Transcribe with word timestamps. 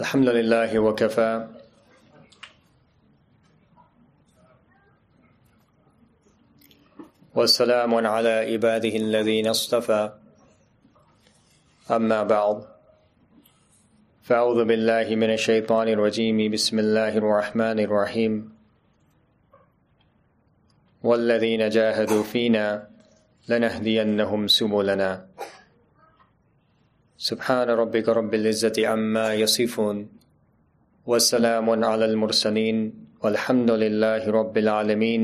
الحمد 0.00 0.28
لله 0.28 0.78
وكفى. 0.78 1.46
والسلام 7.34 7.92
على 8.06 8.28
عباده 8.28 8.94
الذين 8.96 9.46
اصطفى. 9.48 10.12
أما 11.90 12.22
بعد 12.22 12.64
فأعوذ 14.22 14.64
بالله 14.64 15.06
من 15.20 15.30
الشيطان 15.32 15.88
الرجيم. 15.88 16.50
بسم 16.50 16.78
الله 16.78 17.12
الرحمن 17.20 17.78
الرحيم. 17.80 18.32
والذين 21.02 21.68
جاهدوا 21.68 22.22
فينا 22.22 22.88
لنهدينهم 23.48 24.48
سبلنا. 24.48 25.26
سبحان 27.20 27.68
ربك 27.68 28.08
رب 28.08 28.34
العزة 28.34 28.72
عما 28.80 29.34
يصفون 29.34 30.08
وسلام 31.06 31.84
على 31.84 32.04
المرسلين 32.04 32.76
والحمد 33.22 33.70
لله 33.70 34.30
رب 34.30 34.58
العالمين. 34.58 35.22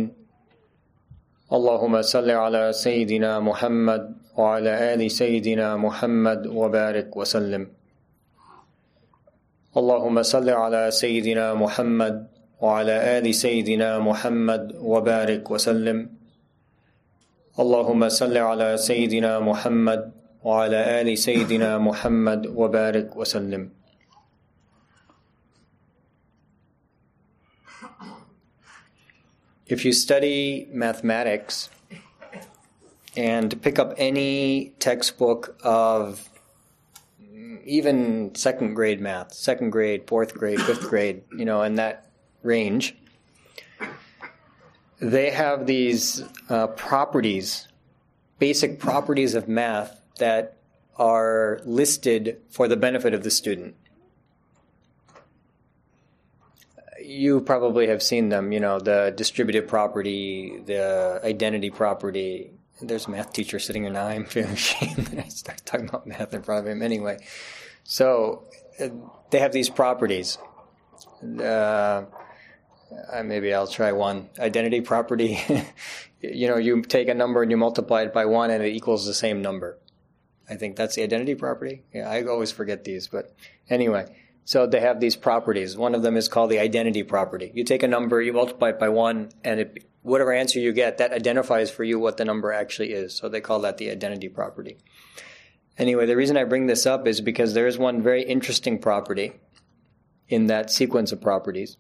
اللهم 1.52 2.02
صل 2.02 2.30
على 2.30 2.73
سيدنا 2.73 3.41
محمد 3.41 4.02
وعلى 4.37 4.73
آل 4.95 5.11
سيدنا 5.11 5.77
محمد 5.77 6.47
وبارك 6.47 7.16
وسلم. 7.16 7.62
اللهم 9.77 10.23
صل 10.23 10.49
على 10.51 10.91
سيدنا 10.91 11.55
محمد 11.55 12.27
وعلى 12.60 13.19
آل 13.19 13.35
سيدنا 13.35 13.99
محمد 13.99 14.77
وبارك 14.77 15.51
وسلم. 15.51 15.99
اللهم 17.59 18.09
صل 18.09 18.37
على 18.37 18.77
سيدنا 18.77 19.41
محمد 19.41 20.26
وعلى 20.46 21.02
آل 21.02 21.18
سيدنا 21.18 21.78
محمد 21.78 22.48
وبارك 22.48 23.16
وسلم 23.16 23.70
If 29.68 29.85
you 29.85 29.94
study 29.94 30.68
mathematics 30.74 31.70
and 33.16 33.62
pick 33.62 33.80
up 33.80 33.94
any 33.98 34.74
textbook 34.80 35.55
of 35.63 36.27
even 37.63 38.35
second 38.35 38.74
grade 38.74 38.99
math, 38.99 39.34
second 39.34 39.70
grade, 39.70 40.07
fourth 40.07 40.34
grade, 40.34 40.62
fifth 40.62 40.90
grade, 40.90 41.24
you 41.38 41.46
know, 41.46 41.62
in 41.62 41.76
that 41.76 42.12
range, 42.44 42.98
they 44.99 45.32
have 45.32 45.68
these 45.68 46.24
uh, 46.49 46.68
properties, 46.68 47.70
basic 48.40 48.77
properties 48.77 49.35
of 49.35 49.48
math 49.48 50.02
that 50.19 50.57
are 50.97 51.61
listed 51.65 52.41
for 52.49 52.69
the 52.69 52.77
benefit 52.77 53.15
of 53.15 53.23
the 53.23 53.31
student. 53.31 53.75
You 57.03 57.41
probably 57.41 57.87
have 57.89 58.03
seen 58.03 58.31
them, 58.31 58.53
you 58.53 58.61
know, 58.61 58.81
the 58.81 59.13
distributive 59.17 59.69
property, 59.69 60.61
the 60.65 61.21
identity 61.23 61.71
property. 61.71 62.51
There's 62.81 63.07
a 63.07 63.11
math 63.11 63.33
teacher 63.33 63.59
sitting 63.59 63.85
here 63.85 63.93
now. 63.93 64.06
I'm 64.06 64.25
feeling 64.25 64.50
ashamed 64.53 65.06
that 65.09 65.27
I 65.27 65.28
start 65.28 65.62
talking 65.65 65.89
about 65.89 66.06
math 66.06 66.34
in 66.34 66.43
front 66.43 66.67
of 66.67 66.72
him 66.72 66.83
anyway. 66.83 67.19
So 67.84 68.44
uh, 68.81 68.89
they 69.31 69.39
have 69.39 69.53
these 69.53 69.71
properties. 69.71 70.39
Uh, 71.22 72.05
uh, 73.12 73.22
maybe 73.22 73.53
I'll 73.53 73.67
try 73.67 73.93
one. 73.93 74.28
Identity 74.39 74.81
property. 74.81 75.41
you 76.21 76.49
know, 76.49 76.56
you 76.56 76.83
take 76.83 77.09
a 77.09 77.15
number 77.15 77.43
and 77.43 77.50
you 77.50 77.56
multiply 77.56 78.03
it 78.03 78.12
by 78.12 78.25
one 78.27 78.50
and 78.50 78.62
it 78.62 78.75
equals 78.75 79.06
the 79.06 79.15
same 79.15 79.43
number. 79.43 79.78
I 80.49 80.55
think 80.56 80.77
that's 80.77 80.94
the 80.94 81.03
identity 81.03 81.34
property. 81.34 81.83
Yeah, 81.93 82.09
I 82.09 82.25
always 82.25 82.53
forget 82.53 82.84
these, 82.84 83.09
but 83.09 83.34
anyway. 83.69 84.15
So 84.44 84.65
they 84.66 84.78
have 84.81 85.00
these 85.00 85.16
properties. 85.16 85.77
One 85.77 85.94
of 85.94 86.03
them 86.03 86.16
is 86.16 86.28
called 86.28 86.50
the 86.50 86.61
identity 86.61 87.03
property. 87.03 87.50
You 87.53 87.65
take 87.65 87.83
a 87.83 87.88
number, 87.88 88.22
you 88.22 88.33
multiply 88.33 88.69
it 88.69 88.78
by 88.78 88.88
one, 88.88 89.31
and 89.43 89.59
it, 89.61 89.84
whatever 90.03 90.33
answer 90.33 90.61
you 90.61 90.72
get, 90.72 90.99
that 90.99 91.12
identifies 91.12 91.69
for 91.69 91.83
you 91.83 91.99
what 91.99 92.16
the 92.16 92.25
number 92.25 92.53
actually 92.53 92.93
is. 92.93 93.12
So 93.12 93.28
they 93.28 93.41
call 93.41 93.59
that 93.60 93.78
the 93.78 93.91
identity 93.91 94.28
property. 94.28 94.78
Anyway, 95.78 96.06
the 96.06 96.16
reason 96.16 96.37
I 96.37 96.44
bring 96.44 96.66
this 96.66 96.87
up 96.87 97.09
is 97.09 97.20
because 97.20 97.54
there 97.54 97.66
is 97.66 97.76
one 97.76 98.03
very 98.03 98.22
interesting 98.22 98.78
property 98.78 99.32
in 100.28 100.47
that 100.47 100.70
sequence 100.70 101.10
of 101.10 101.20
properties. 101.20 101.76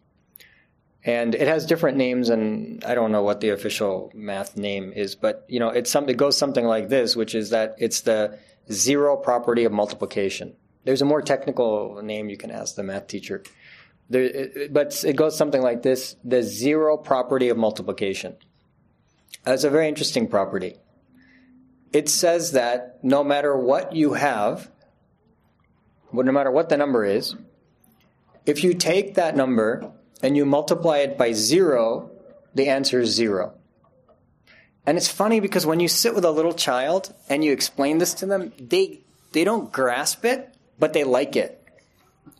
And 1.04 1.36
it 1.36 1.46
has 1.46 1.66
different 1.66 1.96
names, 1.98 2.30
and 2.30 2.84
I 2.84 2.96
don't 2.96 3.12
know 3.12 3.22
what 3.22 3.40
the 3.40 3.50
official 3.50 4.10
math 4.12 4.56
name 4.56 4.92
is, 4.92 5.14
but 5.14 5.44
you 5.48 5.60
know, 5.60 5.68
it's 5.68 5.88
some, 5.88 6.08
it 6.08 6.16
goes 6.16 6.36
something 6.36 6.66
like 6.66 6.88
this, 6.88 7.14
which 7.14 7.32
is 7.32 7.50
that 7.50 7.76
it's 7.78 8.00
the 8.00 8.40
zero 8.70 9.16
property 9.16 9.64
of 9.64 9.72
multiplication. 9.72 10.54
There's 10.84 11.02
a 11.02 11.06
more 11.06 11.22
technical 11.22 12.00
name 12.02 12.28
you 12.28 12.36
can 12.36 12.50
ask 12.50 12.76
the 12.76 12.82
math 12.82 13.08
teacher. 13.08 13.42
There, 14.08 14.68
but 14.70 15.02
it 15.04 15.16
goes 15.16 15.36
something 15.36 15.62
like 15.62 15.82
this 15.82 16.16
the 16.22 16.42
zero 16.42 16.96
property 16.96 17.48
of 17.48 17.56
multiplication. 17.56 18.36
That's 19.44 19.64
a 19.64 19.70
very 19.70 19.88
interesting 19.88 20.28
property. 20.28 20.76
It 21.92 22.08
says 22.08 22.52
that 22.52 22.98
no 23.02 23.24
matter 23.24 23.56
what 23.56 23.94
you 23.94 24.14
have, 24.14 24.70
no 26.12 26.32
matter 26.32 26.50
what 26.50 26.68
the 26.68 26.76
number 26.76 27.04
is, 27.04 27.34
if 28.44 28.62
you 28.62 28.74
take 28.74 29.14
that 29.14 29.36
number 29.36 29.92
and 30.22 30.36
you 30.36 30.46
multiply 30.46 30.98
it 30.98 31.18
by 31.18 31.32
zero, 31.32 32.10
the 32.54 32.68
answer 32.68 33.00
is 33.00 33.10
zero. 33.10 33.54
And 34.86 34.96
it's 34.96 35.08
funny 35.08 35.40
because 35.40 35.66
when 35.66 35.80
you 35.80 35.88
sit 35.88 36.14
with 36.14 36.24
a 36.24 36.30
little 36.30 36.54
child 36.54 37.12
and 37.28 37.44
you 37.44 37.52
explain 37.52 37.98
this 37.98 38.14
to 38.14 38.26
them, 38.26 38.52
they 38.58 39.00
they 39.32 39.44
don't 39.44 39.72
grasp 39.72 40.24
it, 40.24 40.54
but 40.78 40.92
they 40.92 41.04
like 41.04 41.36
it. 41.36 41.62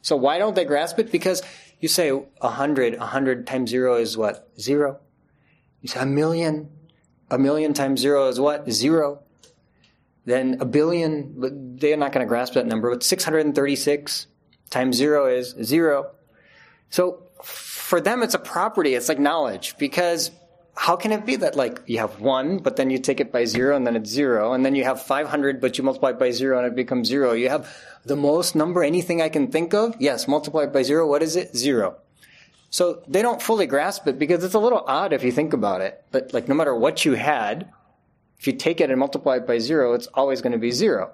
So 0.03 0.17
why 0.17 0.39
don't 0.39 0.55
they 0.55 0.65
grasp 0.65 0.99
it? 0.99 1.11
Because 1.11 1.43
you 1.81 1.89
say 1.89 2.13
a 2.41 2.49
hundred, 2.49 2.95
a 2.95 3.07
hundred 3.07 3.47
times 3.47 3.71
zero 3.71 3.97
is 3.97 4.17
what? 4.17 4.49
Zero. 4.59 5.01
You 5.83 5.89
say 5.89 6.01
a 6.01 6.07
million, 6.07 6.71
a 7.31 7.39
million 7.39 7.75
times 7.75 8.01
zero 8.01 8.29
is 8.29 8.41
what? 8.41 8.71
Zero. 8.71 9.21
Then 10.25 10.59
a 10.61 10.65
billion, 10.65 11.35
but 11.37 11.53
they're 11.81 11.97
not 11.97 12.13
going 12.13 12.25
to 12.25 12.29
grasp 12.29 12.55
that 12.55 12.67
number. 12.67 12.91
But 12.91 13.03
636 13.03 14.27
times 14.71 14.97
zero 14.97 15.27
is 15.27 15.55
zero. 15.63 16.13
So 16.91 17.23
for 17.43 18.01
them, 18.01 18.23
it's 18.23 18.35
a 18.35 18.39
property. 18.39 18.95
It's 18.95 19.09
like 19.09 19.19
knowledge 19.19 19.77
because 19.79 20.31
how 20.77 20.97
can 20.97 21.11
it 21.13 21.25
be 21.25 21.37
that 21.37 21.57
like 21.57 21.81
you 21.87 21.99
have 21.99 22.21
one, 22.21 22.59
but 22.59 22.77
then 22.77 22.91
you 22.91 22.99
take 22.99 23.21
it 23.21 23.33
by 23.33 23.45
zero 23.45 23.77
and 23.77 23.87
then 23.87 23.97
it's 23.97 24.11
zero, 24.11 24.53
and 24.53 24.65
then 24.65 24.75
you 24.75 24.85
have 24.85 25.03
500, 25.03 25.61
but 25.61 25.79
you 25.79 25.85
multiply 25.85 26.11
it 26.11 26.19
by 26.19 26.31
zero 26.31 26.59
and 26.59 26.67
it 26.67 26.77
becomes 26.77 27.09
zero. 27.09 27.33
You 27.33 27.49
have 27.49 27.75
the 28.05 28.17
most 28.17 28.55
number, 28.55 28.85
anything 28.85 29.23
I 29.23 29.29
can 29.29 29.51
think 29.51 29.75
of. 29.75 29.97
Yes, 29.99 30.29
multiply 30.29 30.65
it 30.65 30.73
by 30.73 30.83
zero. 30.83 31.07
What 31.07 31.23
is 31.23 31.35
it? 31.35 31.57
Zero. 31.57 31.97
So 32.71 33.03
they 33.09 33.23
don't 33.23 33.41
fully 33.41 33.67
grasp 33.67 34.07
it 34.07 34.19
because 34.19 34.45
it's 34.45 34.55
a 34.55 34.59
little 34.59 34.85
odd 34.87 35.13
if 35.13 35.25
you 35.25 35.33
think 35.33 35.55
about 35.55 35.81
it. 35.81 36.05
But 36.11 36.35
like 36.35 36.49
no 36.49 36.55
matter 36.55 36.75
what 36.75 37.05
you 37.05 37.15
had, 37.15 37.73
if 38.39 38.47
you 38.47 38.53
take 38.53 38.81
it 38.81 38.91
and 38.91 38.99
multiply 38.99 39.37
it 39.37 39.47
by 39.47 39.59
zero, 39.59 39.95
it's 39.95 40.09
always 40.09 40.43
going 40.43 40.53
to 40.53 40.59
be 40.59 40.71
zero. 40.71 41.13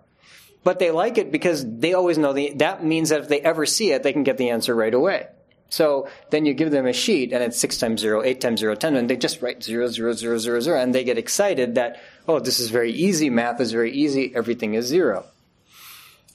But 0.65 0.79
they 0.79 0.91
like 0.91 1.19
it 1.19 1.31
because 1.31 1.65
they 1.65 1.93
always 1.95 2.19
know 2.19 2.33
the, 2.33 2.53
that 2.55 2.85
means 2.85 3.11
that 3.11 3.21
if 3.21 3.29
they 3.29 3.41
ever 3.41 3.67
see 3.67 3.93
it, 3.93 4.03
they 4.03 4.13
can 4.13 4.23
get 4.25 4.39
the 4.39 4.51
answer 4.51 4.75
right 4.75 4.95
away. 4.95 5.29
So 5.73 6.07
then 6.29 6.45
you 6.45 6.53
give 6.53 6.71
them 6.71 6.87
a 6.87 6.93
sheet 6.93 7.33
and 7.33 7.43
it's 7.43 7.59
six 7.59 7.79
times 7.79 8.03
zero, 8.03 8.23
eight 8.23 8.43
times 8.43 8.61
zero, 8.61 8.75
ten, 8.75 8.95
and 8.95 9.09
they 9.09 9.17
just 9.17 9.41
write 9.41 9.63
zero, 9.65 9.89
zero, 9.89 10.13
zero, 10.13 10.37
zero, 10.37 10.61
zero, 10.61 10.79
and 10.79 10.95
they 10.95 11.03
get 11.03 11.17
excited 11.17 11.77
that, 11.77 11.99
oh, 12.29 12.41
this 12.41 12.61
is 12.61 12.69
very 12.69 12.93
easy, 12.93 13.31
math 13.31 13.59
is 13.59 13.73
very 13.73 13.91
easy, 13.91 14.31
everything 14.35 14.75
is 14.75 14.85
zero. 14.85 15.25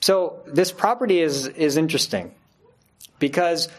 So 0.02 0.42
this 0.48 0.72
property 0.72 1.22
is, 1.22 1.46
is 1.46 1.78
interesting 1.78 2.34
because 3.20 3.70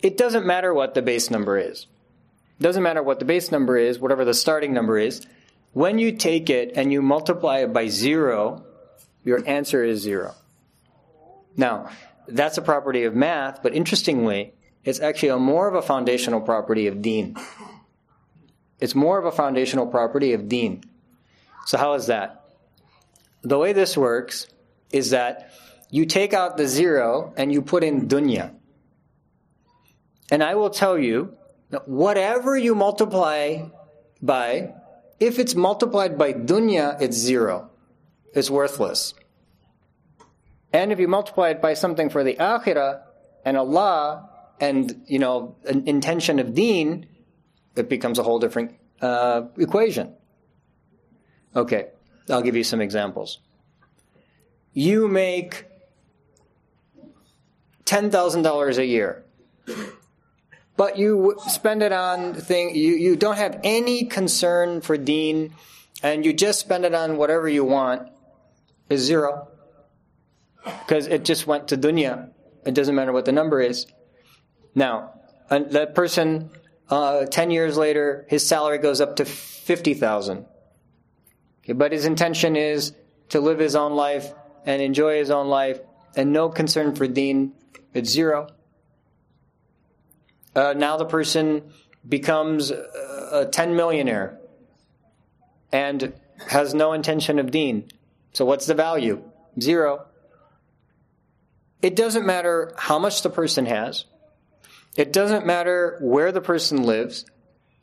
it 0.00 0.16
doesn't 0.16 0.44
matter 0.44 0.74
what 0.74 0.94
the 0.94 1.02
base 1.02 1.30
number 1.30 1.56
is. 1.56 1.86
It 2.58 2.64
doesn't 2.64 2.82
matter 2.82 3.04
what 3.04 3.20
the 3.20 3.24
base 3.24 3.52
number 3.52 3.76
is, 3.76 4.00
whatever 4.00 4.24
the 4.24 4.34
starting 4.34 4.74
number 4.74 4.98
is. 4.98 5.24
When 5.74 6.00
you 6.00 6.10
take 6.10 6.50
it 6.50 6.72
and 6.74 6.92
you 6.92 7.02
multiply 7.02 7.58
it 7.60 7.72
by 7.72 7.86
zero, 7.86 8.64
your 9.22 9.46
answer 9.46 9.84
is 9.84 10.00
zero. 10.00 10.34
Now, 11.56 11.90
that's 12.28 12.58
a 12.58 12.62
property 12.62 13.04
of 13.04 13.14
math, 13.14 13.62
but 13.62 13.74
interestingly, 13.74 14.54
it's 14.84 15.00
actually 15.00 15.30
a 15.30 15.38
more 15.38 15.68
of 15.68 15.74
a 15.74 15.82
foundational 15.82 16.40
property 16.40 16.86
of 16.86 17.02
deen. 17.02 17.36
It's 18.78 18.94
more 18.94 19.18
of 19.18 19.24
a 19.24 19.32
foundational 19.32 19.86
property 19.86 20.32
of 20.32 20.48
deen. 20.48 20.84
So 21.66 21.78
how 21.78 21.94
is 21.94 22.06
that? 22.06 22.44
The 23.42 23.58
way 23.58 23.72
this 23.72 23.96
works 23.96 24.46
is 24.90 25.10
that 25.10 25.50
you 25.90 26.06
take 26.06 26.32
out 26.32 26.56
the 26.56 26.66
zero 26.66 27.32
and 27.36 27.52
you 27.52 27.62
put 27.62 27.82
in 27.82 28.08
dunya. 28.08 28.54
And 30.30 30.42
I 30.42 30.54
will 30.54 30.70
tell 30.70 30.98
you 30.98 31.36
that 31.70 31.88
whatever 31.88 32.56
you 32.56 32.74
multiply 32.74 33.66
by, 34.20 34.74
if 35.18 35.38
it's 35.38 35.54
multiplied 35.54 36.18
by 36.18 36.32
dunya, 36.32 37.00
it's 37.00 37.16
zero. 37.16 37.70
It's 38.34 38.50
worthless. 38.50 39.14
And 40.72 40.92
if 40.92 40.98
you 40.98 41.08
multiply 41.08 41.50
it 41.50 41.62
by 41.62 41.74
something 41.74 42.10
for 42.10 42.24
the 42.24 42.34
akhirah 42.34 43.02
and 43.44 43.56
Allah 43.56 44.28
and, 44.60 45.02
you 45.06 45.18
know, 45.18 45.56
an 45.64 45.86
intention 45.86 46.38
of 46.38 46.54
deen, 46.54 47.06
it 47.76 47.88
becomes 47.88 48.18
a 48.18 48.22
whole 48.22 48.38
different 48.38 48.74
uh, 49.00 49.42
equation. 49.58 50.14
Okay, 51.54 51.88
I'll 52.28 52.42
give 52.42 52.56
you 52.56 52.64
some 52.64 52.80
examples. 52.80 53.38
You 54.72 55.08
make 55.08 55.66
$10,000 57.84 58.78
a 58.78 58.84
year. 58.84 59.24
But 60.76 60.98
you 60.98 61.36
spend 61.48 61.82
it 61.82 61.92
on 61.92 62.34
thing 62.34 62.76
you, 62.76 62.92
you 62.92 63.16
don't 63.16 63.38
have 63.38 63.58
any 63.64 64.04
concern 64.04 64.82
for 64.82 64.98
deen 64.98 65.54
and 66.02 66.24
you 66.24 66.34
just 66.34 66.60
spend 66.60 66.84
it 66.84 66.94
on 66.94 67.16
whatever 67.16 67.48
you 67.48 67.64
want 67.64 68.10
is 68.90 69.00
zero. 69.00 69.48
Because 70.66 71.06
it 71.06 71.24
just 71.24 71.46
went 71.46 71.68
to 71.68 71.76
dunya. 71.76 72.30
It 72.66 72.74
doesn't 72.74 72.94
matter 72.94 73.12
what 73.12 73.24
the 73.24 73.32
number 73.32 73.60
is. 73.60 73.86
Now, 74.74 75.14
that 75.48 75.94
person, 75.94 76.50
uh, 76.90 77.26
10 77.26 77.50
years 77.50 77.76
later, 77.76 78.26
his 78.28 78.46
salary 78.46 78.78
goes 78.78 79.00
up 79.00 79.16
to 79.16 79.24
50,000. 79.24 80.44
Okay, 81.62 81.72
but 81.72 81.92
his 81.92 82.04
intention 82.04 82.56
is 82.56 82.92
to 83.30 83.40
live 83.40 83.58
his 83.58 83.74
own 83.74 83.94
life 83.94 84.32
and 84.64 84.82
enjoy 84.82 85.18
his 85.18 85.30
own 85.30 85.48
life 85.48 85.80
and 86.16 86.32
no 86.32 86.48
concern 86.48 86.94
for 86.94 87.06
deen. 87.06 87.52
It's 87.94 88.10
zero. 88.10 88.48
Uh, 90.54 90.74
now 90.76 90.96
the 90.96 91.04
person 91.04 91.70
becomes 92.08 92.70
a 92.70 93.48
10 93.50 93.76
millionaire 93.76 94.38
and 95.72 96.12
has 96.48 96.74
no 96.74 96.92
intention 96.92 97.38
of 97.38 97.50
deen. 97.50 97.88
So 98.32 98.44
what's 98.44 98.66
the 98.66 98.74
value? 98.74 99.22
Zero. 99.60 100.06
It 101.82 101.96
doesn't 101.96 102.26
matter 102.26 102.74
how 102.76 102.98
much 102.98 103.22
the 103.22 103.30
person 103.30 103.66
has. 103.66 104.04
It 104.96 105.12
doesn't 105.12 105.46
matter 105.46 105.98
where 106.00 106.32
the 106.32 106.40
person 106.40 106.82
lives. 106.84 107.26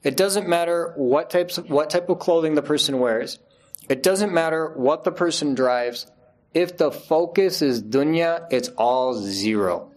It 0.03 0.17
doesn't 0.17 0.47
matter 0.47 0.93
what 0.95 1.29
types 1.29 1.57
of, 1.57 1.69
what 1.69 1.89
type 1.89 2.09
of 2.09 2.19
clothing 2.19 2.55
the 2.55 2.61
person 2.61 2.99
wears. 2.99 3.39
It 3.87 4.03
doesn't 4.03 4.33
matter 4.33 4.73
what 4.75 5.03
the 5.03 5.11
person 5.11 5.55
drives. 5.55 6.07
If 6.53 6.77
the 6.77 6.91
focus 6.91 7.61
is 7.61 7.81
dunya, 7.81 8.47
it's 8.51 8.69
all 8.69 9.13
zero. 9.13 9.91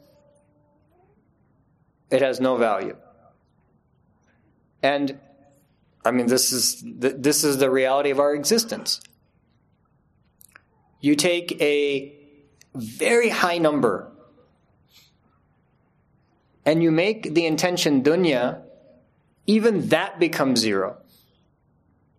It 2.11 2.23
has 2.23 2.41
no 2.41 2.57
value. 2.57 2.97
And 4.83 5.19
I 6.05 6.13
mean, 6.13 6.27
this 6.27 6.53
is 6.53 6.83
this 6.85 7.43
is 7.43 7.59
the 7.59 7.71
reality 7.71 8.11
of 8.11 8.21
our 8.21 8.35
existence. 8.35 9.01
You 11.01 11.17
take 11.17 11.61
a 11.61 12.17
very 12.77 13.29
high 13.29 13.59
number 13.59 14.13
and 16.67 16.83
you 16.83 16.91
make 16.91 17.33
the 17.33 17.47
intention 17.47 18.03
dunya, 18.03 18.61
even 19.47 19.89
that 19.89 20.19
becomes 20.19 20.59
zero. 20.59 20.99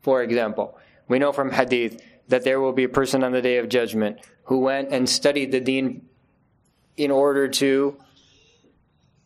For 0.01 0.23
example, 0.23 0.77
we 1.09 1.19
know 1.19 1.33
from 1.33 1.51
hadith 1.51 2.01
that 2.29 2.45
there 2.45 2.61
will 2.61 2.71
be 2.71 2.85
a 2.85 2.89
person 2.89 3.23
on 3.23 3.33
the 3.33 3.41
day 3.41 3.57
of 3.57 3.67
judgment 3.67 4.19
who 4.45 4.59
went 4.59 4.89
and 4.91 5.07
studied 5.07 5.51
the 5.51 5.59
deen 5.59 6.07
in 6.95 7.11
order 7.11 7.49
to 7.49 7.97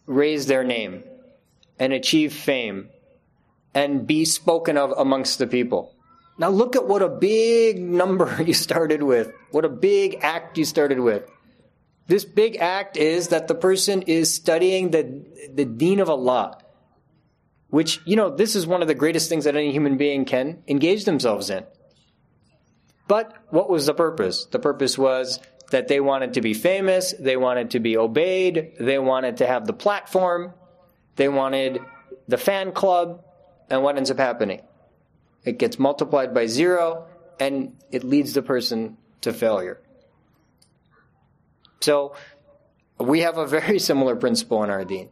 raise 0.07 0.47
their 0.47 0.63
name 0.63 1.03
and 1.77 1.93
achieve 1.93 2.33
fame 2.33 2.89
and 3.75 4.07
be 4.07 4.25
spoken 4.25 4.75
of 4.75 4.91
amongst 4.97 5.37
the 5.37 5.47
people. 5.47 5.93
Now 6.41 6.49
look 6.49 6.75
at 6.75 6.87
what 6.87 7.03
a 7.03 7.07
big 7.07 7.79
number 7.79 8.41
you 8.45 8.55
started 8.55 9.03
with. 9.03 9.31
What 9.51 9.63
a 9.63 9.69
big 9.69 10.17
act 10.23 10.57
you 10.57 10.65
started 10.65 10.99
with. 10.99 11.29
This 12.07 12.25
big 12.25 12.57
act 12.57 12.97
is 12.97 13.27
that 13.27 13.47
the 13.47 13.53
person 13.53 14.01
is 14.01 14.33
studying 14.33 14.89
the, 14.89 15.23
the 15.53 15.65
deen 15.65 15.99
of 15.99 16.09
Allah. 16.09 16.57
Which, 17.69 18.01
you 18.05 18.15
know, 18.15 18.35
this 18.35 18.55
is 18.55 18.65
one 18.65 18.81
of 18.81 18.87
the 18.87 18.95
greatest 18.95 19.29
things 19.29 19.43
that 19.43 19.55
any 19.55 19.71
human 19.71 19.97
being 19.97 20.25
can 20.25 20.63
engage 20.67 21.05
themselves 21.05 21.51
in. 21.51 21.63
But 23.07 23.33
what 23.51 23.69
was 23.69 23.85
the 23.85 23.93
purpose? 23.93 24.45
The 24.45 24.59
purpose 24.59 24.97
was 24.97 25.39
that 25.69 25.89
they 25.89 25.99
wanted 25.99 26.33
to 26.33 26.41
be 26.41 26.55
famous, 26.55 27.13
they 27.19 27.37
wanted 27.37 27.71
to 27.71 27.79
be 27.79 27.97
obeyed, 27.97 28.73
they 28.79 28.97
wanted 28.97 29.37
to 29.37 29.47
have 29.47 29.67
the 29.67 29.73
platform, 29.73 30.53
they 31.17 31.29
wanted 31.29 31.79
the 32.27 32.37
fan 32.37 32.71
club, 32.71 33.23
and 33.69 33.83
what 33.83 33.95
ends 33.95 34.09
up 34.09 34.17
happening? 34.17 34.61
It 35.43 35.57
gets 35.57 35.79
multiplied 35.79 36.33
by 36.33 36.47
zero 36.47 37.07
and 37.39 37.75
it 37.91 38.03
leads 38.03 38.33
the 38.33 38.41
person 38.41 38.97
to 39.21 39.33
failure. 39.33 39.81
So 41.79 42.15
we 42.99 43.21
have 43.21 43.37
a 43.37 43.47
very 43.47 43.79
similar 43.89 44.15
principle 44.15 44.63
in 44.63 44.69
our 44.69 44.85
deen. 44.85 45.09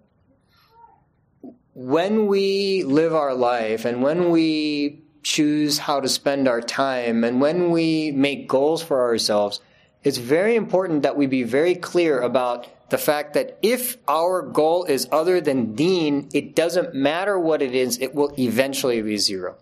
When 1.73 2.27
we 2.27 2.83
live 2.83 3.15
our 3.15 3.33
life 3.33 3.85
and 3.85 4.03
when 4.03 4.29
we 4.29 5.01
choose 5.23 5.77
how 5.77 5.99
to 5.99 6.07
spend 6.07 6.47
our 6.47 6.61
time 6.61 7.23
and 7.23 7.41
when 7.41 7.71
we 7.71 8.11
make 8.11 8.47
goals 8.47 8.83
for 8.83 9.01
ourselves, 9.01 9.61
it's 10.03 10.17
very 10.17 10.55
important 10.55 11.03
that 11.03 11.17
we 11.17 11.25
be 11.25 11.43
very 11.43 11.75
clear 11.75 12.21
about 12.21 12.67
the 12.89 12.97
fact 12.97 13.33
that 13.33 13.57
if 13.61 13.97
our 14.07 14.41
goal 14.41 14.85
is 14.85 15.07
other 15.11 15.41
than 15.41 15.75
deen, 15.75 16.29
it 16.33 16.55
doesn't 16.55 16.93
matter 16.93 17.37
what 17.39 17.61
it 17.61 17.75
is, 17.75 17.99
it 17.99 18.15
will 18.15 18.33
eventually 18.37 19.01
be 19.01 19.17
zero. 19.17 19.57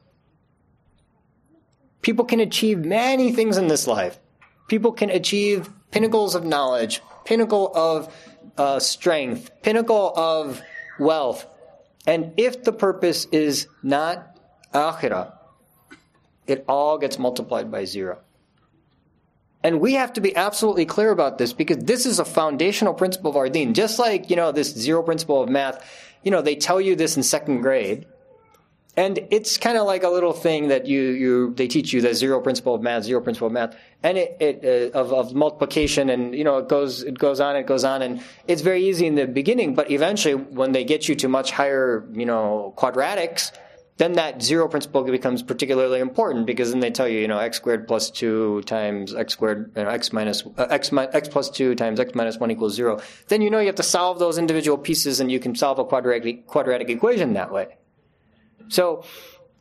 People 2.01 2.25
can 2.25 2.39
achieve 2.39 2.79
many 2.79 3.31
things 3.31 3.57
in 3.57 3.67
this 3.67 3.87
life. 3.87 4.19
People 4.67 4.91
can 4.91 5.09
achieve 5.09 5.69
pinnacles 5.91 6.35
of 6.35 6.45
knowledge, 6.45 7.01
pinnacle 7.25 7.71
of 7.73 8.13
uh, 8.57 8.79
strength, 8.79 9.51
pinnacle 9.61 10.13
of 10.15 10.61
wealth. 10.99 11.45
And 12.05 12.33
if 12.37 12.63
the 12.63 12.73
purpose 12.73 13.25
is 13.31 13.67
not 13.83 14.39
akhirah, 14.73 15.33
it 16.47 16.63
all 16.67 16.97
gets 16.97 17.19
multiplied 17.19 17.71
by 17.71 17.85
zero. 17.85 18.19
And 19.63 19.81
we 19.81 19.93
have 19.93 20.13
to 20.13 20.21
be 20.21 20.35
absolutely 20.35 20.85
clear 20.85 21.11
about 21.11 21.37
this 21.37 21.51
because 21.51 21.77
this 21.83 22.05
is 22.05 22.19
a 22.19 22.25
foundational 22.25 22.93
principle 22.93 23.31
of 23.31 23.37
our 23.37 23.49
deen. 23.49 23.73
Just 23.73 23.99
like, 23.99 24.29
you 24.29 24.35
know, 24.35 24.51
this 24.51 24.73
zero 24.73 25.03
principle 25.03 25.41
of 25.41 25.49
math, 25.49 25.83
you 26.23 26.31
know, 26.31 26.41
they 26.41 26.55
tell 26.55 26.79
you 26.79 26.95
this 26.95 27.17
in 27.17 27.23
second 27.23 27.61
grade. 27.61 28.05
And 28.97 29.19
it's 29.29 29.59
kind 29.59 29.77
of 29.77 29.85
like 29.85 30.01
a 30.01 30.09
little 30.09 30.33
thing 30.33 30.69
that 30.69 30.87
you, 30.87 31.01
you, 31.01 31.53
they 31.53 31.67
teach 31.67 31.93
you 31.93 32.01
the 32.01 32.15
zero 32.15 32.41
principle 32.41 32.73
of 32.73 32.81
math, 32.81 33.03
zero 33.03 33.21
principle 33.21 33.45
of 33.45 33.53
math, 33.53 33.75
and 34.01 34.17
it, 34.17 34.37
it 34.39 34.95
uh, 34.95 34.99
of, 34.99 35.13
of 35.13 35.35
multiplication, 35.35 36.09
and 36.09 36.33
you 36.33 36.43
know 36.43 36.57
it 36.57 36.67
goes, 36.67 37.03
it 37.03 37.19
goes 37.19 37.39
on, 37.39 37.55
it 37.55 37.67
goes 37.67 37.83
on, 37.83 38.01
and 38.01 38.23
it's 38.47 38.63
very 38.63 38.83
easy 38.83 39.05
in 39.05 39.13
the 39.13 39.27
beginning, 39.27 39.75
but 39.75 39.91
eventually, 39.91 40.33
when 40.33 40.71
they 40.71 40.83
get 40.83 41.07
you 41.07 41.13
to 41.13 41.27
much 41.27 41.51
higher, 41.51 42.09
you 42.11 42.25
know, 42.25 42.73
quadratics, 42.75 43.51
then 43.97 44.13
that 44.13 44.41
zero 44.41 44.67
principle 44.67 45.03
becomes 45.03 45.43
particularly 45.43 45.99
important 45.99 46.47
because 46.47 46.71
then 46.71 46.79
they 46.79 46.89
tell 46.89 47.07
you, 47.07 47.19
you 47.19 47.27
know, 47.27 47.37
x 47.37 47.57
squared 47.57 47.87
plus 47.87 48.09
2 48.09 48.63
times 48.63 49.13
x 49.13 49.33
squared, 49.33 49.71
you 49.75 49.83
know, 49.83 49.89
x 49.89 50.11
minus, 50.11 50.43
uh, 50.57 50.67
x, 50.71 50.91
x 50.91 51.27
plus 51.27 51.51
2 51.51 51.75
times 51.75 51.99
x 51.99 52.15
minus 52.15 52.37
1 52.37 52.49
equals 52.49 52.73
0. 52.73 52.99
Then 53.27 53.43
you 53.43 53.51
know 53.51 53.59
you 53.59 53.67
have 53.67 53.75
to 53.75 53.83
solve 53.83 54.17
those 54.17 54.39
individual 54.39 54.77
pieces 54.77 55.19
and 55.19 55.31
you 55.31 55.39
can 55.39 55.53
solve 55.53 55.77
a 55.77 55.85
quadratic, 55.85 56.47
quadratic 56.47 56.89
equation 56.89 57.33
that 57.33 57.51
way. 57.51 57.77
So, 58.69 59.03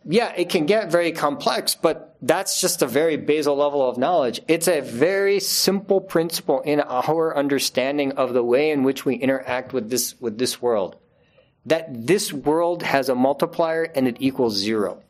yeah, 0.04 0.32
it 0.36 0.48
can 0.48 0.66
get 0.66 0.90
very 0.90 1.12
complex, 1.12 1.74
but 1.74 2.16
that's 2.22 2.60
just 2.60 2.82
a 2.82 2.86
very 2.86 3.16
basal 3.16 3.56
level 3.56 3.88
of 3.88 3.98
knowledge. 3.98 4.40
It's 4.46 4.68
a 4.68 4.80
very 4.80 5.40
simple 5.40 6.00
principle 6.00 6.60
in 6.60 6.80
our 6.80 7.36
understanding 7.36 8.12
of 8.12 8.32
the 8.32 8.42
way 8.42 8.70
in 8.70 8.84
which 8.84 9.04
we 9.04 9.16
interact 9.16 9.72
with 9.72 9.90
this, 9.90 10.14
with 10.20 10.38
this 10.38 10.62
world 10.62 10.96
that 11.66 12.06
this 12.06 12.32
world 12.32 12.84
has 12.84 13.08
a 13.08 13.14
multiplier 13.14 13.82
and 13.82 14.06
it 14.08 14.16
equals 14.20 14.54
zero. 14.54 15.02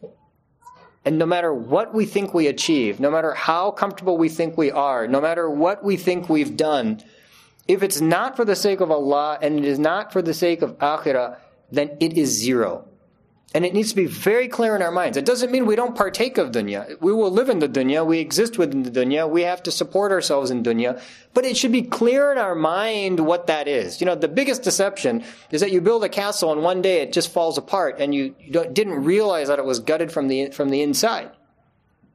And 1.04 1.18
no 1.18 1.26
matter 1.26 1.54
what 1.54 1.94
we 1.94 2.06
think 2.06 2.34
we 2.34 2.48
achieve, 2.48 2.98
no 2.98 3.10
matter 3.10 3.32
how 3.34 3.70
comfortable 3.70 4.18
we 4.18 4.28
think 4.28 4.56
we 4.56 4.72
are, 4.72 5.06
no 5.06 5.20
matter 5.20 5.48
what 5.48 5.84
we 5.84 5.96
think 5.96 6.28
we've 6.28 6.56
done, 6.56 7.00
if 7.68 7.82
it's 7.82 8.00
not 8.00 8.36
for 8.36 8.44
the 8.44 8.56
sake 8.56 8.80
of 8.80 8.90
Allah 8.90 9.38
and 9.40 9.58
it 9.58 9.64
is 9.64 9.78
not 9.78 10.12
for 10.12 10.22
the 10.22 10.34
sake 10.34 10.62
of 10.62 10.78
akhirah, 10.78 11.36
then 11.70 11.96
it 12.00 12.14
is 12.14 12.30
zero. 12.30 12.88
And 13.54 13.64
it 13.64 13.72
needs 13.72 13.90
to 13.90 13.96
be 13.96 14.06
very 14.06 14.48
clear 14.48 14.74
in 14.74 14.82
our 14.82 14.90
minds. 14.90 15.16
It 15.16 15.24
doesn't 15.24 15.52
mean 15.52 15.66
we 15.66 15.76
don't 15.76 15.94
partake 15.94 16.36
of 16.36 16.50
dunya. 16.50 17.00
We 17.00 17.12
will 17.12 17.30
live 17.30 17.48
in 17.48 17.60
the 17.60 17.68
dunya. 17.68 18.04
We 18.04 18.18
exist 18.18 18.58
within 18.58 18.82
the 18.82 18.90
dunya. 18.90 19.30
We 19.30 19.42
have 19.42 19.62
to 19.62 19.70
support 19.70 20.10
ourselves 20.10 20.50
in 20.50 20.62
dunya. 20.62 21.00
But 21.32 21.44
it 21.44 21.56
should 21.56 21.72
be 21.72 21.82
clear 21.82 22.32
in 22.32 22.38
our 22.38 22.56
mind 22.56 23.20
what 23.20 23.46
that 23.46 23.68
is. 23.68 24.00
You 24.00 24.06
know, 24.06 24.16
the 24.16 24.28
biggest 24.28 24.62
deception 24.62 25.24
is 25.50 25.60
that 25.60 25.70
you 25.70 25.80
build 25.80 26.02
a 26.02 26.08
castle 26.08 26.52
and 26.52 26.62
one 26.62 26.82
day 26.82 27.00
it 27.02 27.12
just 27.12 27.32
falls 27.32 27.56
apart 27.56 27.96
and 28.00 28.14
you, 28.14 28.34
didn't 28.50 29.04
realize 29.04 29.48
that 29.48 29.60
it 29.60 29.64
was 29.64 29.78
gutted 29.78 30.10
from 30.10 30.28
the, 30.28 30.50
from 30.50 30.70
the 30.70 30.82
inside. 30.82 31.30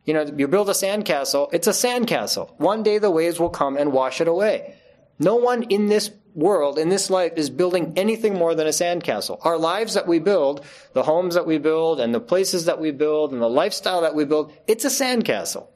You 0.05 0.13
know, 0.13 0.23
you 0.23 0.47
build 0.47 0.69
a 0.69 0.73
sandcastle, 0.73 1.53
it's 1.53 1.67
a 1.67 1.71
sandcastle. 1.71 2.59
One 2.59 2.83
day 2.83 2.97
the 2.97 3.11
waves 3.11 3.39
will 3.39 3.49
come 3.49 3.77
and 3.77 3.93
wash 3.93 4.19
it 4.19 4.27
away. 4.27 4.75
No 5.21 5.35
one 5.35 5.61
in 5.63 5.85
this 5.85 6.09
world, 6.33 6.79
in 6.79 6.89
this 6.89 7.11
life, 7.11 7.33
is 7.35 7.51
building 7.51 7.93
anything 7.95 8.33
more 8.33 8.55
than 8.55 8.65
a 8.65 8.71
sandcastle. 8.71 9.37
Our 9.45 9.55
lives 9.55 9.93
that 9.93 10.07
we 10.07 10.17
build, 10.17 10.65
the 10.93 11.03
homes 11.03 11.35
that 11.35 11.45
we 11.45 11.59
build, 11.59 11.99
and 11.99 12.11
the 12.11 12.19
places 12.19 12.65
that 12.65 12.79
we 12.79 12.89
build, 12.89 13.31
and 13.31 13.39
the 13.39 13.47
lifestyle 13.47 14.01
that 14.01 14.15
we 14.15 14.25
build, 14.25 14.51
it's 14.65 14.83
a 14.83 14.87
sandcastle. 14.87 15.67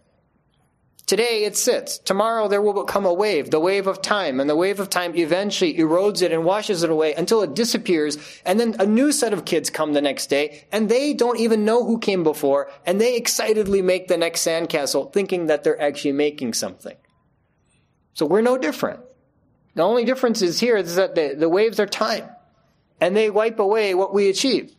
Today 1.06 1.44
it 1.44 1.56
sits. 1.56 2.00
Tomorrow 2.00 2.48
there 2.48 2.64
will 2.64 2.86
come 2.86 3.06
a 3.06 3.14
wave, 3.14 3.52
the 3.52 3.60
wave 3.60 3.86
of 3.86 4.02
time, 4.02 4.40
and 4.40 4.50
the 4.50 4.56
wave 4.56 4.80
of 4.80 4.90
time 4.90 5.16
eventually 5.16 5.76
erodes 5.76 6.24
it 6.24 6.32
and 6.32 6.44
washes 6.44 6.82
it 6.82 6.90
away 6.90 7.14
until 7.14 7.44
it 7.44 7.54
disappears, 7.54 8.18
and 8.46 8.60
then 8.60 8.76
a 8.80 8.88
new 8.88 9.12
set 9.12 9.32
of 9.32 9.46
kids 9.46 9.70
come 9.70 9.94
the 9.94 10.02
next 10.02 10.26
day, 10.32 10.66
and 10.72 10.90
they 10.90 11.14
don't 11.14 11.40
even 11.40 11.66
know 11.66 11.86
who 11.86 12.00
came 12.00 12.24
before, 12.24 12.72
and 12.84 13.00
they 13.00 13.16
excitedly 13.16 13.84
make 13.84 14.08
the 14.08 14.18
next 14.18 14.42
sandcastle 14.42 15.14
thinking 15.14 15.46
that 15.46 15.64
they're 15.64 15.80
actually 15.80 16.14
making 16.14 16.56
something. 16.56 16.98
So 18.16 18.26
we're 18.26 18.42
no 18.42 18.58
different. 18.58 19.02
The 19.76 19.84
only 19.84 20.06
difference 20.06 20.42
is 20.42 20.60
here 20.60 20.78
is 20.78 20.96
that 20.96 21.16
the, 21.16 21.36
the 21.38 21.50
waves 21.50 21.80
are 21.80 21.86
time 21.86 22.30
and 23.00 23.16
they 23.16 23.30
wipe 23.30 23.60
away 23.60 23.94
what 23.94 24.14
we 24.14 24.30
achieve. 24.30 24.74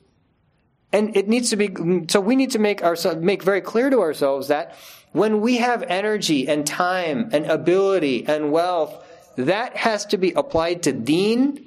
And 0.92 1.16
it 1.16 1.28
needs 1.28 1.50
to 1.50 1.56
be, 1.56 1.74
so 2.08 2.20
we 2.20 2.36
need 2.36 2.52
to 2.52 2.58
make 2.58 2.82
ourselves, 2.82 3.20
make 3.20 3.42
very 3.42 3.60
clear 3.60 3.90
to 3.90 4.00
ourselves 4.00 4.48
that 4.48 4.74
when 5.12 5.40
we 5.40 5.58
have 5.58 5.82
energy 5.82 6.48
and 6.48 6.66
time 6.66 7.30
and 7.32 7.46
ability 7.46 8.26
and 8.26 8.52
wealth, 8.52 9.04
that 9.36 9.76
has 9.76 10.06
to 10.06 10.16
be 10.16 10.32
applied 10.32 10.84
to 10.84 10.92
deen. 10.92 11.66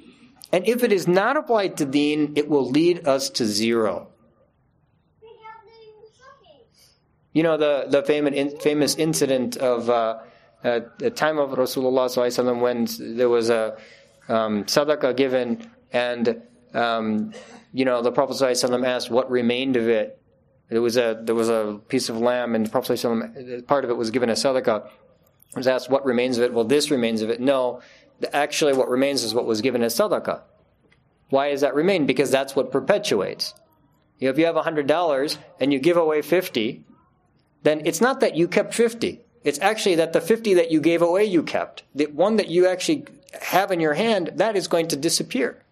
And 0.52 0.66
if 0.66 0.82
it 0.82 0.92
is 0.92 1.06
not 1.06 1.36
applied 1.36 1.76
to 1.76 1.84
deen, 1.84 2.32
it 2.36 2.48
will 2.48 2.68
lead 2.68 3.06
us 3.06 3.30
to 3.30 3.46
zero. 3.46 4.08
You 7.32 7.44
know 7.44 7.56
the 7.56 7.86
the 7.88 8.02
famous 8.02 8.60
famous 8.60 8.96
incident 8.96 9.56
of 9.56 9.88
uh, 9.88 10.18
at 10.62 10.98
the 10.98 11.10
time 11.10 11.38
of 11.38 11.50
Rasulullah 11.50 12.60
when 12.60 12.86
there 13.16 13.28
was 13.28 13.50
a 13.50 13.76
um, 14.28 14.64
sadaqah 14.64 15.16
given, 15.16 15.70
and 15.92 16.42
um, 16.74 17.32
you 17.72 17.84
know 17.84 18.02
the 18.02 18.12
Prophet 18.12 18.40
asked 18.42 19.10
what 19.10 19.30
remained 19.30 19.76
of 19.76 19.88
it. 19.88 20.20
There 20.68 20.82
was 20.82 20.96
a 20.96 21.20
there 21.22 21.34
was 21.34 21.48
a 21.48 21.80
piece 21.88 22.08
of 22.08 22.18
lamb, 22.18 22.54
and 22.54 22.66
the 22.66 22.70
Prophet 22.70 23.66
part 23.66 23.84
of 23.84 23.90
it 23.90 23.96
was 23.96 24.10
given 24.10 24.28
a 24.30 24.34
sadaqah. 24.34 24.86
I 25.54 25.58
was 25.58 25.66
asked 25.66 25.90
what 25.90 26.04
remains 26.04 26.38
of 26.38 26.44
it. 26.44 26.52
Well, 26.52 26.64
this 26.64 26.90
remains 26.90 27.22
of 27.22 27.30
it. 27.30 27.40
No, 27.40 27.80
actually, 28.32 28.72
what 28.74 28.88
remains 28.88 29.24
is 29.24 29.34
what 29.34 29.46
was 29.46 29.60
given 29.60 29.82
as 29.82 29.96
sadaqah. 29.96 30.42
Why 31.30 31.50
does 31.50 31.62
that 31.62 31.74
remain? 31.74 32.06
Because 32.06 32.30
that's 32.30 32.54
what 32.54 32.70
perpetuates. 32.70 33.54
If 34.20 34.38
you 34.38 34.46
have 34.46 34.56
hundred 34.56 34.86
dollars 34.86 35.38
and 35.58 35.72
you 35.72 35.80
give 35.80 35.96
away 35.96 36.22
fifty, 36.22 36.84
then 37.62 37.82
it's 37.84 38.00
not 38.00 38.20
that 38.20 38.36
you 38.36 38.48
kept 38.48 38.74
50. 38.74 39.20
It's 39.42 39.58
actually 39.60 39.96
that 39.96 40.12
the 40.12 40.20
50 40.20 40.54
that 40.54 40.70
you 40.70 40.80
gave 40.80 41.02
away 41.02 41.24
you 41.24 41.42
kept. 41.42 41.82
The 41.94 42.06
one 42.06 42.36
that 42.36 42.48
you 42.48 42.66
actually 42.66 43.06
have 43.40 43.70
in 43.70 43.80
your 43.80 43.94
hand, 43.94 44.32
that 44.34 44.56
is 44.56 44.68
going 44.68 44.88
to 44.88 44.96
disappear. 44.96 45.62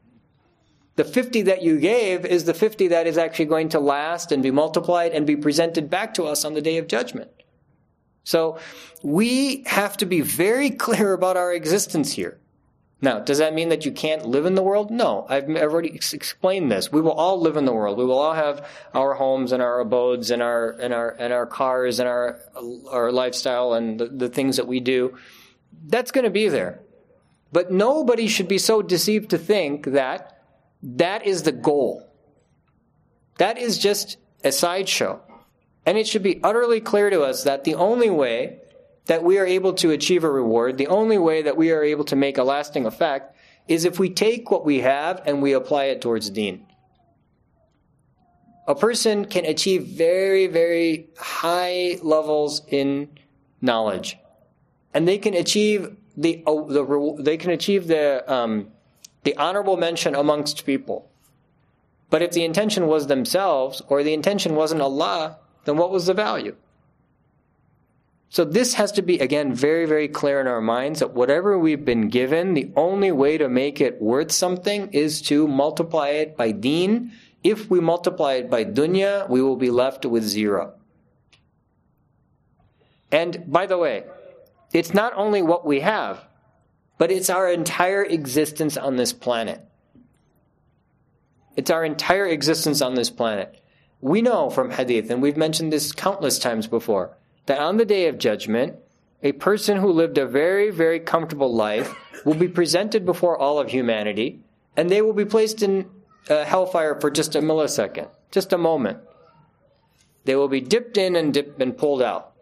The 0.96 1.04
50 1.04 1.42
that 1.42 1.62
you 1.62 1.78
gave 1.78 2.25
is 2.25 2.44
the 2.44 2.54
50 2.54 2.88
that 2.88 3.06
is 3.06 3.18
actually 3.18 3.44
going 3.44 3.68
to 3.70 3.80
last 3.80 4.32
and 4.32 4.42
be 4.42 4.50
multiplied 4.50 5.12
and 5.12 5.26
be 5.26 5.37
presented 5.37 5.90
back 5.90 6.14
to 6.14 6.25
us 6.25 6.44
on 6.44 6.54
the 6.54 6.62
day 6.62 6.78
of 6.78 6.88
judgment. 6.88 7.30
So 8.25 8.58
we 9.02 9.62
have 9.66 9.96
to 9.98 10.06
be 10.06 10.22
very 10.22 10.70
clear 10.87 11.12
about 11.12 11.37
our 11.37 11.52
existence 11.52 12.12
here. 12.12 12.38
Now, 13.00 13.21
does 13.21 13.38
that 13.38 13.55
mean 13.55 13.69
that 13.69 13.85
you 13.85 13.93
can't 13.93 14.26
live 14.26 14.45
in 14.45 14.57
the 14.57 14.62
world? 14.62 14.90
No, 14.90 15.25
I've 15.28 15.49
already 15.49 15.95
explained 15.95 16.73
this. 16.73 16.90
We 16.90 17.00
will 17.00 17.12
all 17.12 17.40
live 17.40 17.57
in 17.57 17.64
the 17.64 17.73
world. 17.73 17.97
We 17.97 18.05
will 18.05 18.19
all 18.19 18.35
have 18.35 18.67
our 18.93 19.14
homes 19.14 19.52
and 19.52 19.62
our 19.62 19.78
abodes 19.78 20.33
and 20.33 20.43
our 20.43 20.71
and 20.71 20.93
our 20.93 21.11
and 21.11 21.33
our 21.33 21.47
cars 21.47 22.00
and 22.00 22.09
our 22.09 22.40
our 22.90 23.12
lifestyle 23.12 23.75
and 23.75 24.00
the, 24.00 24.07
the 24.07 24.28
things 24.28 24.57
that 24.57 24.67
we 24.67 24.81
do. 24.81 25.17
That's 25.87 26.11
going 26.11 26.25
to 26.25 26.31
be 26.31 26.49
there. 26.49 26.81
But 27.52 27.71
nobody 27.71 28.26
should 28.26 28.49
be 28.49 28.59
so 28.59 28.83
deceived 28.83 29.31
to 29.31 29.38
think 29.38 29.87
that 29.87 30.43
that 30.83 31.25
is 31.25 31.45
the 31.45 31.52
goal. 31.52 32.05
That 33.38 33.59
is 33.59 33.78
just 33.78 34.19
a 34.43 34.50
sideshow. 34.50 35.21
And 35.87 35.97
it 35.97 36.07
should 36.07 36.23
be 36.23 36.40
utterly 36.43 36.81
clear 36.81 37.11
to 37.11 37.23
us 37.23 37.45
that 37.45 37.64
the 37.64 37.76
only 37.76 38.11
way 38.11 38.61
that 39.08 39.24
we 39.24 39.38
are 39.38 39.46
able 39.46 39.72
to 39.72 39.90
achieve 39.90 40.22
a 40.22 40.30
reward, 40.30 40.76
the 40.76 40.86
only 40.86 41.18
way 41.18 41.42
that 41.42 41.56
we 41.56 41.72
are 41.72 41.82
able 41.82 42.04
to 42.04 42.14
make 42.14 42.38
a 42.38 42.42
lasting 42.44 42.86
effect, 42.86 43.34
is 43.66 43.84
if 43.84 43.98
we 43.98 44.10
take 44.10 44.50
what 44.50 44.64
we 44.64 44.80
have 44.80 45.22
and 45.26 45.42
we 45.42 45.52
apply 45.52 45.84
it 45.84 46.00
towards 46.00 46.30
deen. 46.30 46.64
A 48.66 48.74
person 48.74 49.24
can 49.24 49.46
achieve 49.46 49.84
very, 49.84 50.46
very 50.46 51.08
high 51.18 51.98
levels 52.02 52.62
in 52.68 53.08
knowledge, 53.62 54.18
and 54.92 55.08
they 55.08 55.16
can 55.16 55.32
achieve 55.32 55.96
the, 56.14 56.42
uh, 56.46 56.62
the 56.64 57.16
they 57.18 57.38
can 57.38 57.50
achieve 57.50 57.86
the 57.86 58.30
um, 58.30 58.68
the 59.24 59.34
honorable 59.38 59.78
mention 59.78 60.14
amongst 60.14 60.66
people. 60.66 61.10
But 62.10 62.20
if 62.20 62.32
the 62.32 62.44
intention 62.44 62.86
was 62.86 63.06
themselves 63.06 63.80
or 63.88 64.02
the 64.02 64.12
intention 64.12 64.54
wasn't 64.54 64.82
Allah, 64.82 65.38
then 65.64 65.78
what 65.78 65.90
was 65.90 66.04
the 66.04 66.14
value? 66.14 66.56
So 68.30 68.44
this 68.44 68.75
has 68.75 68.92
to 68.92 69.02
be, 69.02 69.18
again, 69.20 69.54
very, 69.54 69.87
very 69.87 70.08
clear 70.08 70.40
in 70.40 70.47
our 70.47 70.61
minds 70.61 71.00
that 71.00 71.14
whatever 71.14 71.58
we've 71.58 71.85
been 71.85 72.08
given, 72.08 72.54
the 72.54 72.70
only 72.76 73.11
way 73.11 73.38
to 73.38 73.49
make 73.49 73.80
it 73.80 74.02
worth 74.02 74.32
something 74.32 74.90
is 74.92 75.23
to 75.23 75.49
multiply 75.49 76.08
it 76.08 76.37
by 76.37 76.50
deen. 76.52 77.12
If 77.42 77.70
we 77.70 77.80
multiply 77.80 78.35
it 78.35 78.50
by 78.50 78.64
dunya, 78.64 79.28
we 79.30 79.40
will 79.40 79.56
be 79.56 79.70
left 79.70 80.04
with 80.04 80.25
zero. 80.25 80.75
And 83.11 83.50
by 83.50 83.64
the 83.64 83.78
way, 83.78 84.04
it's 84.73 84.92
not 84.92 85.14
only 85.14 85.40
what 85.40 85.64
we 85.64 85.80
have, 85.80 86.23
but 86.99 87.11
it's 87.11 87.30
our 87.30 87.50
entire 87.50 88.04
existence 88.04 88.76
on 88.76 88.97
this 88.97 89.14
planet. 89.14 89.64
It's 91.56 91.70
our 91.70 91.85
entire 91.85 92.26
existence 92.26 92.82
on 92.82 92.94
this 92.94 93.08
planet. 93.08 93.61
We 94.00 94.20
know 94.20 94.50
from 94.50 94.70
hadith, 94.70 95.11
and 95.11 95.23
we've 95.23 95.37
mentioned 95.37 95.73
this 95.73 95.92
countless 95.92 96.38
times 96.38 96.66
before, 96.66 97.16
that 97.49 97.59
on 97.59 97.78
the 97.78 97.85
day 97.85 98.07
of 98.09 98.19
judgment, 98.19 98.76
a 99.23 99.33
person 99.33 99.78
who 99.78 99.90
lived 99.90 100.19
a 100.19 100.26
very, 100.26 100.71
very 100.71 101.00
comfortable 101.00 101.52
life 101.52 101.95
will 102.25 102.35
be 102.35 102.47
presented 102.47 103.07
before 103.07 103.38
all 103.38 103.59
of 103.59 103.71
humanity, 103.71 104.40
and 104.76 104.90
they 104.90 105.00
will 105.00 105.14
be 105.14 105.25
placed 105.25 105.62
in 105.62 105.88
uh, 106.28 106.45
hellfire 106.45 107.00
for 107.00 107.11
just 107.11 107.35
a 107.35 107.40
millisecond, 107.40 108.09
just 108.31 108.52
a 108.52 108.59
moment. 108.59 108.99
They 110.25 110.37
will 110.37 110.49
be 110.49 110.61
dipped 110.61 110.99
in 110.99 111.17
and 111.17 111.33
dipped 111.33 111.61
and 111.61 111.76
pulled 111.76 112.02
out. 112.02 112.35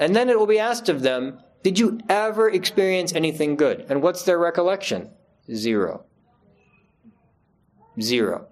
And 0.00 0.14
then 0.16 0.28
it 0.28 0.36
will 0.36 0.46
be 0.46 0.58
asked 0.58 0.88
of 0.88 1.02
them, 1.02 1.38
Did 1.62 1.78
you 1.78 2.00
ever 2.08 2.50
experience 2.50 3.14
anything 3.14 3.54
good? 3.54 3.86
And 3.88 4.02
what's 4.02 4.24
their 4.24 4.38
recollection? 4.38 5.10
Zero. 5.54 6.04
Zero. 8.00 8.48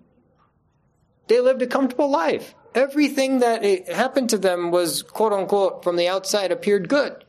They 1.27 1.41
lived 1.41 1.63
a 1.63 1.67
comfortable 1.67 2.11
life 2.11 2.55
everything 2.75 3.41
that 3.41 3.89
happened 3.89 4.31
to 4.31 4.39
them 4.39 4.71
was 4.71 5.03
quote 5.03 5.33
unquote 5.33 5.83
from 5.85 5.97
the 5.97 6.09
outside 6.09 6.53
appeared 6.53 6.89
good. 6.89 7.25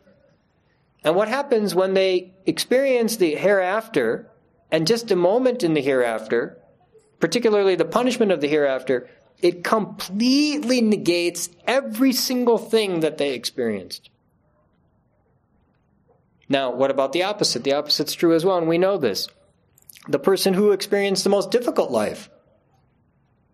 And 1.03 1.15
what 1.15 1.27
happens 1.27 1.74
when 1.74 1.93
they 1.93 2.34
experience 2.46 3.17
the 3.17 3.36
hereafter 3.36 4.29
and 4.72 4.86
just 4.86 5.12
a 5.12 5.15
moment 5.15 5.63
in 5.63 5.74
the 5.74 5.81
hereafter, 5.81 6.58
particularly 7.19 7.75
the 7.75 7.86
punishment 7.86 8.31
of 8.31 8.41
the 8.41 8.48
hereafter, 8.48 9.10
it 9.41 9.63
completely 9.63 10.81
negates 10.81 11.50
every 11.65 12.12
single 12.12 12.58
thing 12.58 13.00
that 13.00 13.17
they 13.17 13.34
experienced. 13.34 14.10
Now, 16.50 16.72
what 16.72 16.91
about 16.91 17.13
the 17.13 17.24
opposite? 17.24 17.63
The 17.63 17.74
opposite's 17.74 18.13
true 18.13 18.34
as 18.34 18.43
well, 18.43 18.58
and 18.58 18.67
we 18.67 18.77
know 18.77 18.98
this. 18.98 19.27
The 20.08 20.19
person 20.19 20.55
who 20.55 20.72
experienced 20.72 21.24
the 21.24 21.29
most 21.29 21.51
difficult 21.51 21.91
life, 21.91 22.29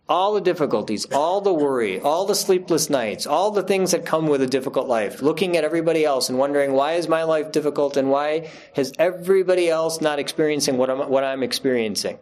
all 0.07 0.33
the 0.33 0.41
difficulties, 0.41 1.05
all 1.11 1.41
the 1.41 1.53
worry, 1.53 1.99
all 1.99 2.25
the 2.25 2.35
sleepless 2.35 2.89
nights, 2.89 3.25
all 3.25 3.51
the 3.51 3.63
things 3.63 3.91
that 3.91 4.05
come 4.05 4.27
with 4.27 4.41
a 4.41 4.47
difficult 4.47 4.87
life, 4.87 5.21
looking 5.21 5.57
at 5.57 5.63
everybody 5.63 6.05
else 6.05 6.29
and 6.29 6.37
wondering 6.37 6.73
why 6.73 6.93
is 6.93 7.07
my 7.07 7.23
life 7.23 7.51
difficult 7.51 7.97
and 7.97 8.09
why 8.09 8.51
has 8.75 8.93
everybody 8.99 9.69
else 9.69 10.01
not 10.01 10.19
experiencing 10.19 10.77
what 10.77 10.89
I'm, 10.89 11.09
what 11.09 11.23
I'm 11.23 11.41
experiencing. 11.41 12.19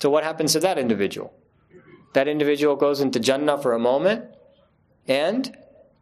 So 0.00 0.10
what 0.10 0.22
happens 0.22 0.52
to 0.52 0.60
that 0.60 0.78
individual? 0.78 1.34
That 2.12 2.28
individual 2.28 2.76
goes 2.76 3.00
into 3.00 3.18
Jannah 3.18 3.58
for 3.58 3.72
a 3.72 3.78
moment 3.78 4.26
and 5.08 5.56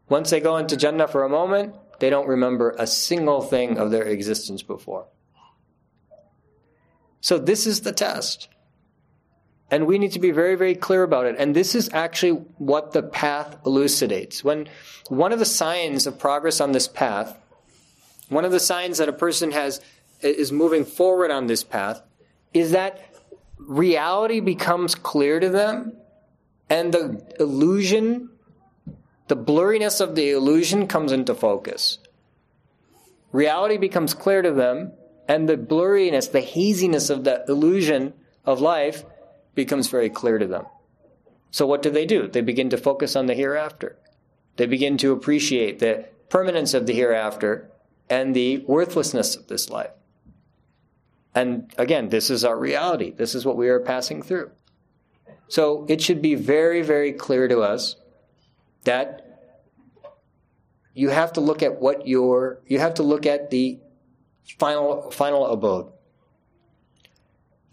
once 0.09 0.31
they 0.31 0.41
go 0.41 0.57
into 0.57 0.77
Jannah 0.77 1.09
for 1.09 1.25
a 1.25 1.29
moment, 1.29 1.75
they 1.99 2.11
don't 2.11 2.29
remember 2.29 2.75
a 2.79 2.87
single 2.87 3.43
thing 3.43 3.79
of 3.79 3.91
their 3.91 4.05
existence 4.05 4.63
before. 4.63 5.07
So 7.21 7.39
this 7.39 7.67
is 7.67 7.83
the 7.83 7.93
test. 7.93 8.49
And 9.71 9.87
we 9.87 9.99
need 9.99 10.13
to 10.13 10.19
be 10.19 10.31
very, 10.31 10.55
very 10.55 10.75
clear 10.75 11.03
about 11.03 11.27
it. 11.27 11.37
And 11.39 11.55
this 11.55 11.75
is 11.75 11.91
actually 11.93 12.43
what 12.57 12.93
the 12.93 13.03
path 13.03 13.59
elucidates. 13.67 14.43
When 14.43 14.69
one 15.09 15.33
of 15.33 15.39
the 15.39 15.45
signs 15.45 16.07
of 16.07 16.19
progress 16.19 16.61
on 16.61 16.73
this 16.73 16.89
path, 16.89 17.37
one 18.29 18.45
of 18.45 18.53
the 18.53 18.61
signs 18.61 18.99
that 18.99 19.09
a 19.09 19.13
person 19.13 19.51
has 19.53 19.81
is 20.21 20.53
moving 20.53 20.85
forward 20.85 21.31
on 21.31 21.47
this 21.47 21.63
path 21.63 22.03
is 22.53 22.73
that 22.73 23.15
reality 23.59 24.41
becomes 24.41 24.95
clear 24.95 25.39
to 25.39 25.49
them 25.49 25.93
and 26.71 26.93
the 26.93 27.23
illusion, 27.39 28.31
the 29.29 29.37
blurriness 29.37 30.01
of 30.01 30.15
the 30.15 30.31
illusion 30.31 30.87
comes 30.87 31.13
into 31.13 31.35
focus. 31.35 31.99
Reality 33.33 33.77
becomes 33.77 34.15
clear 34.15 34.43
to 34.43 34.53
them 34.53 34.93
and 35.29 35.49
the 35.49 35.57
blurriness, 35.57 36.33
the 36.33 36.41
haziness 36.41 37.11
of 37.11 37.25
the 37.25 37.45
illusion 37.49 38.15
of 38.45 38.61
life 38.61 39.05
becomes 39.59 39.89
very 39.89 40.09
clear 40.09 40.39
to 40.39 40.47
them. 40.47 40.67
So 41.51 41.67
what 41.67 41.83
do 41.83 41.91
they 41.91 42.07
do? 42.07 42.29
They 42.29 42.43
begin 42.43 42.71
to 42.71 42.79
focus 42.79 43.17
on 43.17 43.27
the 43.27 43.35
hereafter. 43.35 43.99
They 44.55 44.67
begin 44.67 44.97
to 44.99 45.11
appreciate 45.11 45.81
the 45.81 46.07
permanence 46.29 46.75
of 46.75 46.87
the 46.87 46.95
hereafter 46.95 47.69
and 48.09 48.37
the 48.37 48.59
worthlessness 48.69 49.35
of 49.35 49.49
this 49.49 49.69
life. 49.69 49.91
And 51.35 51.75
again, 51.77 52.09
this 52.09 52.31
is 52.31 52.45
our 52.45 52.57
reality. 52.57 53.11
This 53.11 53.35
is 53.35 53.45
what 53.45 53.57
we 53.57 53.69
are 53.69 53.81
passing 53.81 54.23
through. 54.23 54.53
So 55.49 55.87
it 55.89 56.01
should 56.01 56.23
be 56.23 56.37
very, 56.37 56.83
very 56.83 57.13
clear 57.13 57.49
to 57.49 57.61
us 57.61 57.97
that 58.85 59.25
you 60.95 61.09
have 61.09 61.33
to 61.33 61.41
look 61.41 61.65
at 61.65 61.81
what 61.81 62.07
your, 62.07 62.61
you 62.69 62.79
have 62.79 62.95
to 62.95 63.03
look 63.03 63.27
at 63.27 63.51
the 63.51 63.81
final 64.57 65.11
final 65.11 65.47
abode. 65.47 65.91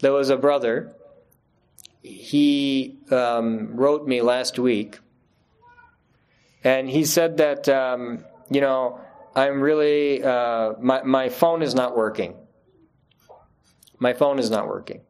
There 0.00 0.12
was 0.12 0.30
a 0.30 0.36
brother. 0.36 0.92
He 2.06 2.98
um, 3.10 3.76
wrote 3.76 4.06
me 4.06 4.22
last 4.22 4.58
week, 4.58 5.00
and 6.62 6.88
he 6.88 7.04
said 7.04 7.38
that 7.38 7.68
um, 7.68 8.24
you 8.50 8.60
know 8.60 9.00
I'm 9.34 9.60
really 9.60 10.22
uh, 10.22 10.74
my 10.80 11.02
my 11.02 11.28
phone 11.28 11.62
is 11.62 11.74
not 11.74 11.96
working. 11.96 12.34
My 13.98 14.12
phone 14.12 14.38
is 14.38 14.50
not 14.50 14.68
working. 14.68 15.00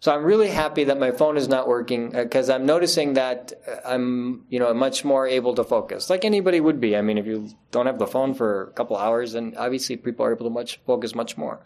So 0.00 0.14
I'm 0.14 0.22
really 0.22 0.48
happy 0.48 0.84
that 0.84 0.98
my 0.98 1.10
phone 1.10 1.36
is 1.36 1.48
not 1.48 1.66
working 1.66 2.10
because 2.10 2.48
uh, 2.50 2.54
I'm 2.54 2.66
noticing 2.66 3.14
that 3.14 3.52
uh, 3.66 3.76
I'm, 3.84 4.44
you 4.48 4.60
know, 4.60 4.72
much 4.72 5.04
more 5.04 5.26
able 5.26 5.54
to 5.56 5.64
focus, 5.64 6.08
like 6.08 6.24
anybody 6.24 6.60
would 6.60 6.80
be. 6.80 6.96
I 6.96 7.00
mean, 7.02 7.18
if 7.18 7.26
you 7.26 7.50
don't 7.72 7.86
have 7.86 7.98
the 7.98 8.06
phone 8.06 8.34
for 8.34 8.68
a 8.68 8.70
couple 8.72 8.96
hours, 8.96 9.32
then 9.32 9.54
obviously 9.56 9.96
people 9.96 10.24
are 10.24 10.32
able 10.32 10.46
to 10.46 10.50
much 10.50 10.80
focus 10.86 11.16
much 11.16 11.36
more. 11.36 11.60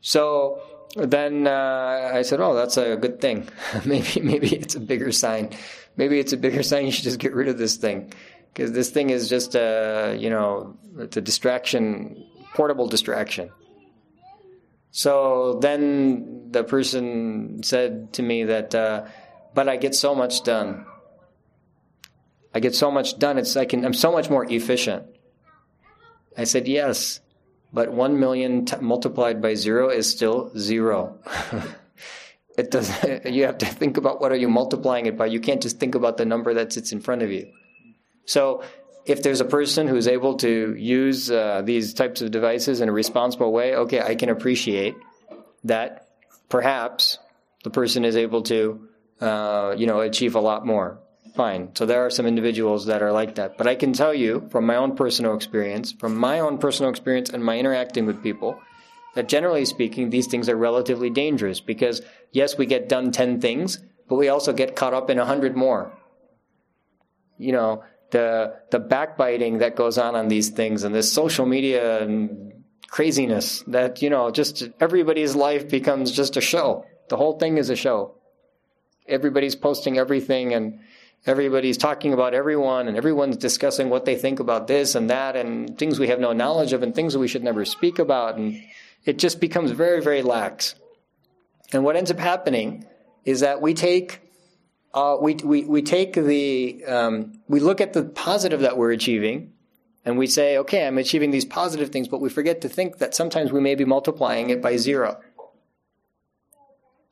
So 0.00 0.60
then 0.96 1.46
uh, 1.46 2.10
I 2.14 2.22
said, 2.22 2.40
"Oh, 2.40 2.54
that's 2.54 2.76
a 2.76 2.96
good 2.96 3.20
thing. 3.20 3.48
maybe, 3.84 4.20
maybe 4.20 4.54
it's 4.54 4.74
a 4.74 4.80
bigger 4.80 5.12
sign. 5.12 5.50
Maybe 5.96 6.18
it's 6.18 6.32
a 6.32 6.36
bigger 6.36 6.62
sign. 6.62 6.86
You 6.86 6.92
should 6.92 7.04
just 7.04 7.18
get 7.18 7.34
rid 7.34 7.48
of 7.48 7.58
this 7.58 7.76
thing 7.76 8.12
because 8.52 8.72
this 8.72 8.90
thing 8.90 9.10
is 9.10 9.28
just 9.28 9.54
a, 9.54 10.16
you 10.18 10.30
know, 10.30 10.76
it's 10.98 11.16
a 11.16 11.20
distraction, 11.20 12.24
portable 12.54 12.88
distraction." 12.88 13.50
So 14.90 15.58
then 15.60 16.50
the 16.50 16.64
person 16.64 17.62
said 17.62 18.12
to 18.14 18.22
me 18.22 18.44
that, 18.44 18.74
uh, 18.74 19.04
but 19.54 19.68
I 19.68 19.76
get 19.76 19.94
so 19.94 20.14
much 20.14 20.42
done. 20.42 20.86
I 22.54 22.60
get 22.60 22.74
so 22.74 22.90
much 22.90 23.18
done. 23.18 23.38
It's 23.38 23.56
I 23.56 23.66
can 23.66 23.84
I'm 23.84 23.94
so 23.94 24.10
much 24.10 24.30
more 24.30 24.44
efficient. 24.50 25.04
I 26.36 26.44
said 26.44 26.66
yes, 26.66 27.20
but 27.72 27.92
one 27.92 28.18
million 28.18 28.64
t- 28.64 28.76
multiplied 28.80 29.42
by 29.42 29.54
zero 29.54 29.90
is 29.90 30.08
still 30.08 30.50
zero. 30.56 31.18
it 32.58 32.70
does. 32.70 32.90
You 33.24 33.44
have 33.44 33.58
to 33.58 33.66
think 33.66 33.96
about 33.96 34.20
what 34.20 34.32
are 34.32 34.36
you 34.36 34.48
multiplying 34.48 35.06
it 35.06 35.16
by. 35.16 35.26
You 35.26 35.40
can't 35.40 35.62
just 35.62 35.78
think 35.78 35.94
about 35.94 36.16
the 36.16 36.24
number 36.24 36.54
that 36.54 36.72
sits 36.72 36.92
in 36.92 37.00
front 37.00 37.22
of 37.22 37.30
you. 37.30 37.52
So 38.24 38.62
if 39.04 39.22
there's 39.22 39.40
a 39.40 39.44
person 39.44 39.86
who's 39.86 40.06
able 40.06 40.36
to 40.36 40.74
use 40.74 41.30
uh, 41.30 41.62
these 41.64 41.94
types 41.94 42.20
of 42.20 42.30
devices 42.30 42.80
in 42.80 42.88
a 42.88 42.92
responsible 42.92 43.52
way, 43.52 43.74
okay, 43.74 44.00
I 44.00 44.14
can 44.14 44.28
appreciate 44.28 44.94
that 45.64 46.08
perhaps 46.48 47.18
the 47.64 47.70
person 47.70 48.04
is 48.04 48.16
able 48.16 48.42
to, 48.42 48.88
uh, 49.20 49.74
you 49.76 49.86
know, 49.86 50.00
achieve 50.00 50.34
a 50.34 50.40
lot 50.40 50.66
more. 50.66 50.98
Fine. 51.38 51.76
So 51.76 51.86
there 51.86 52.04
are 52.04 52.10
some 52.10 52.26
individuals 52.26 52.86
that 52.86 53.00
are 53.00 53.12
like 53.12 53.36
that. 53.36 53.56
But 53.56 53.68
I 53.68 53.76
can 53.76 53.92
tell 53.92 54.12
you 54.12 54.48
from 54.50 54.66
my 54.66 54.74
own 54.74 54.96
personal 54.96 55.36
experience, 55.36 55.92
from 55.92 56.16
my 56.16 56.40
own 56.40 56.58
personal 56.58 56.90
experience 56.90 57.30
and 57.30 57.44
my 57.44 57.56
interacting 57.56 58.06
with 58.06 58.24
people, 58.24 58.58
that 59.14 59.28
generally 59.28 59.64
speaking, 59.64 60.10
these 60.10 60.26
things 60.26 60.48
are 60.48 60.56
relatively 60.56 61.10
dangerous 61.10 61.60
because 61.60 62.02
yes, 62.32 62.58
we 62.58 62.66
get 62.66 62.88
done 62.88 63.12
10 63.12 63.40
things, 63.40 63.78
but 64.08 64.16
we 64.16 64.28
also 64.28 64.52
get 64.52 64.74
caught 64.74 64.94
up 64.94 65.10
in 65.10 65.20
a 65.20 65.24
hundred 65.24 65.54
more. 65.54 65.96
You 67.38 67.52
know, 67.52 67.84
the 68.10 68.56
the 68.72 68.80
backbiting 68.80 69.58
that 69.58 69.76
goes 69.76 69.96
on 69.96 70.16
on 70.16 70.26
these 70.26 70.48
things 70.48 70.82
and 70.82 70.92
this 70.92 71.12
social 71.12 71.46
media 71.46 72.02
and 72.02 72.64
craziness 72.88 73.62
that 73.68 74.02
you 74.02 74.10
know 74.10 74.32
just 74.32 74.68
everybody's 74.80 75.36
life 75.36 75.68
becomes 75.68 76.10
just 76.10 76.36
a 76.36 76.40
show 76.40 76.86
the 77.10 77.18
whole 77.18 77.38
thing 77.38 77.58
is 77.58 77.68
a 77.68 77.76
show 77.76 78.14
everybody's 79.06 79.54
posting 79.54 79.98
everything 79.98 80.54
and 80.54 80.80
everybody's 81.26 81.76
talking 81.76 82.12
about 82.12 82.34
everyone 82.34 82.88
and 82.88 82.96
everyone's 82.96 83.36
discussing 83.36 83.90
what 83.90 84.04
they 84.04 84.16
think 84.16 84.40
about 84.40 84.66
this 84.66 84.94
and 84.94 85.10
that 85.10 85.36
and 85.36 85.78
things 85.78 85.98
we 85.98 86.08
have 86.08 86.20
no 86.20 86.32
knowledge 86.32 86.72
of 86.72 86.82
and 86.82 86.94
things 86.94 87.16
we 87.16 87.28
should 87.28 87.44
never 87.44 87.64
speak 87.64 87.98
about 87.98 88.36
and 88.36 88.62
it 89.04 89.18
just 89.18 89.40
becomes 89.40 89.70
very 89.70 90.00
very 90.00 90.22
lax 90.22 90.74
and 91.72 91.84
what 91.84 91.96
ends 91.96 92.10
up 92.10 92.18
happening 92.18 92.84
is 93.24 93.40
that 93.40 93.60
we 93.60 93.74
take 93.74 94.28
uh, 94.94 95.16
we, 95.20 95.34
we, 95.34 95.64
we 95.64 95.82
take 95.82 96.14
the, 96.14 96.84
um, 96.86 97.40
we 97.46 97.60
look 97.60 97.80
at 97.80 97.92
the 97.92 98.04
positive 98.04 98.60
that 98.60 98.76
we're 98.76 98.90
achieving 98.90 99.52
and 100.04 100.16
we 100.16 100.26
say, 100.26 100.56
okay, 100.58 100.86
I'm 100.86 100.98
achieving 100.98 101.30
these 101.30 101.44
positive 101.44 101.90
things, 101.90 102.08
but 102.08 102.20
we 102.20 102.30
forget 102.30 102.62
to 102.62 102.68
think 102.68 102.98
that 102.98 103.14
sometimes 103.14 103.52
we 103.52 103.60
may 103.60 103.74
be 103.74 103.84
multiplying 103.84 104.50
it 104.50 104.62
by 104.62 104.76
zero. 104.76 105.20